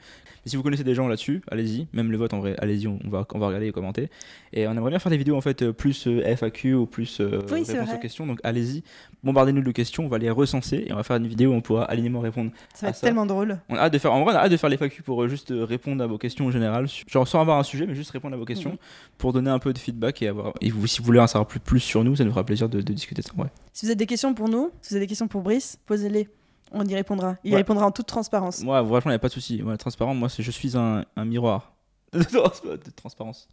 Et 0.46 0.50
si 0.50 0.56
vous 0.56 0.64
connaissez 0.64 0.84
des 0.84 0.96
gens 0.96 1.08
là-dessus 1.08 1.42
allez-y. 1.52 1.88
Même 1.94 2.12
le 2.12 2.18
vote 2.18 2.34
en 2.34 2.40
vrai 2.40 2.56
allez-y 2.60 2.88
on, 2.88 3.00
va, 3.06 3.26
on 3.34 3.40
va 3.40 3.48
regarder 3.48 3.68
et 3.68 3.72
commenter. 3.72 4.10
Et 4.54 4.68
on 4.68 4.72
aimerait 4.72 4.90
bien 4.90 4.98
faire 5.00 5.12
des 5.12 5.18
vidéos 5.18 5.36
en 5.36 5.42
fait 5.42 5.62
euh, 5.62 5.72
plus 5.72 6.08
euh, 6.08 6.24
FAQ 6.36 6.74
ou 6.74 6.86
plus 6.88 7.22
réponses 7.22 7.70
aux 7.70 7.98
questions. 8.00 8.26
Donc 8.26 8.40
allez-y. 8.44 8.84
Bombardez-nous 9.24 9.62
de 9.62 9.72
questions 9.72 10.06
on 10.06 10.08
va 10.10 10.18
les 10.18 10.30
recenser 10.32 10.86
et 10.88 10.94
on 10.94 10.96
va 10.96 11.04
faire 11.04 11.18
une 11.18 11.28
vidéo 11.28 11.52
où 11.52 11.54
on 11.54 11.62
pourra 11.62 11.84
alignément 11.86 12.22
répondre 12.22 12.50
Ça 12.74 12.88
va 12.88 12.90
être 12.92 13.02
tellement 13.02 13.26
drôle. 13.28 13.60
on 13.70 13.76
a 13.76 13.82
hâte 13.82 13.94
de 13.94 13.98
faire 14.00 14.14
en 14.14 14.24
vrai 14.24 14.34
on 14.34 14.38
a 14.38 14.42
hâte 14.42 14.52
de 14.52 14.58
faire 14.58 14.70
les 14.70 14.78
FAQ 14.78 15.04
pour 15.04 15.28
juste 15.28 15.54
répondre 15.56 16.04
à 16.04 16.08
vos 16.08 16.18
questions 16.18 16.48
en 16.48 16.52
général. 16.52 16.88
Genre 17.08 17.28
sans 17.28 17.40
avoir 17.42 17.60
un 17.60 17.64
sujet 17.64 17.86
mais 17.86 17.94
juste 17.96 18.12
répondre 18.12 18.34
à 18.36 18.38
vos 18.38 18.46
questions 18.46 18.72
Mhm. 18.72 18.78
pour 19.20 19.32
donner 19.34 19.50
un 19.52 19.60
peu 19.60 19.74
de 19.74 19.78
feedback 19.78 20.22
et 20.24 20.28
avoir 20.28 20.54
et 20.62 20.72
vous 20.72 20.88
si 20.88 21.00
vous 21.00 21.06
voulez 21.06 21.20
en 21.20 21.28
savoir 21.28 21.46
plus, 21.48 21.60
plus 21.60 21.80
sur 21.80 22.04
nous 22.06 22.16
ça 22.16 22.24
nous 22.24 22.32
fera 22.32 22.46
plaisir 22.46 22.70
de, 22.70 22.80
de 22.82 22.94
discuter 22.94 23.22
de 23.22 23.28
ça 23.28 23.34
ouais. 23.38 23.48
Si 23.74 23.86
vous 23.86 23.90
avez 23.90 23.96
des 23.98 24.06
questions 24.06 24.34
pour 24.34 24.48
nous, 24.48 24.72
si 24.82 24.90
vous 24.92 24.96
avez 24.96 25.06
des 25.06 25.10
questions 25.10 25.28
pour 25.28 25.42
Brice, 25.42 25.78
posez-les. 25.86 26.30
On 26.72 26.86
y 26.86 26.96
répondra. 26.96 27.36
Il 27.44 27.52
Ouais. 27.52 27.58
répondra 27.58 27.86
en 27.86 27.92
toute 27.92 28.08
transparence. 28.08 28.62
moi 28.64 28.84
franchement 28.86 29.12
il 29.12 29.14
n'y 29.14 29.16
a 29.16 29.20
pas 29.20 29.28
de 29.28 29.34
souci 29.34 29.62
ouais, 29.62 29.78
transparent 29.78 30.14
moi 30.16 30.30
je 30.38 30.52
suis 30.52 30.76
un, 30.78 31.06
un 31.16 31.26
miroir 31.26 31.74
de 32.14 32.90
transparence 32.96 33.48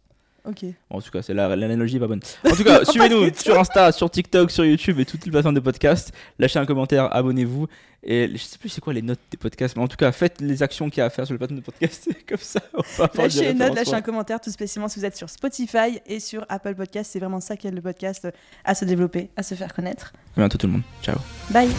Ok. 0.45 0.65
Bon, 0.89 0.97
en 0.97 1.01
tout 1.01 1.09
cas, 1.09 1.21
c'est 1.21 1.33
la- 1.33 1.55
l'analogie 1.55 1.95
est 1.95 1.99
pas 1.99 2.07
bonne. 2.07 2.19
En 2.45 2.55
tout 2.55 2.63
cas, 2.63 2.83
suivez-nous 2.83 3.33
sur 3.35 3.57
Insta, 3.57 3.91
sur 3.91 4.09
TikTok, 4.09 4.51
sur 4.51 4.65
YouTube 4.65 4.99
et 4.99 5.05
toutes 5.05 5.23
les 5.25 5.31
plateformes 5.31 5.55
de 5.55 5.59
podcast. 5.61 6.11
Lâchez 6.37 6.59
un 6.59 6.65
commentaire, 6.65 7.15
abonnez-vous. 7.15 7.67
Et 8.05 8.29
je 8.33 8.37
sais 8.37 8.57
plus 8.57 8.67
c'est 8.67 8.81
quoi 8.81 8.91
les 8.91 9.01
notes 9.01 9.19
des 9.31 9.37
podcasts, 9.37 9.77
mais 9.77 9.81
en 9.83 9.87
tout 9.87 9.95
cas, 9.95 10.11
faites 10.11 10.41
les 10.41 10.61
actions 10.61 10.89
qu'il 10.89 10.97
y 10.97 11.01
a 11.01 11.05
à 11.05 11.09
faire 11.09 11.25
sur 11.25 11.33
les 11.33 11.37
plateformes 11.37 11.61
de 11.61 11.65
podcast. 11.65 12.09
Comme 12.27 12.37
ça, 12.37 12.59
on 12.73 12.81
va 12.97 13.09
Lâchez 13.15 13.51
une 13.51 13.57
note, 13.59 13.73
lâchez 13.75 13.93
un 13.93 14.01
commentaire 14.01 14.41
tout 14.41 14.49
spécialement 14.51 14.89
si 14.89 14.99
vous 14.99 15.05
êtes 15.05 15.15
sur 15.15 15.29
Spotify 15.29 16.01
et 16.05 16.19
sur 16.19 16.45
Apple 16.49 16.75
Podcast. 16.75 17.11
C'est 17.13 17.19
vraiment 17.19 17.39
ça 17.39 17.55
qui 17.55 17.67
aide 17.67 17.75
le 17.75 17.81
podcast 17.81 18.27
à 18.65 18.75
se 18.75 18.83
développer, 18.83 19.29
à 19.37 19.43
se 19.43 19.55
faire 19.55 19.73
connaître. 19.73 20.11
À 20.35 20.41
bientôt 20.41 20.57
tout 20.57 20.67
le 20.67 20.73
monde. 20.73 20.83
Ciao. 21.01 21.15
Bye 21.51 21.69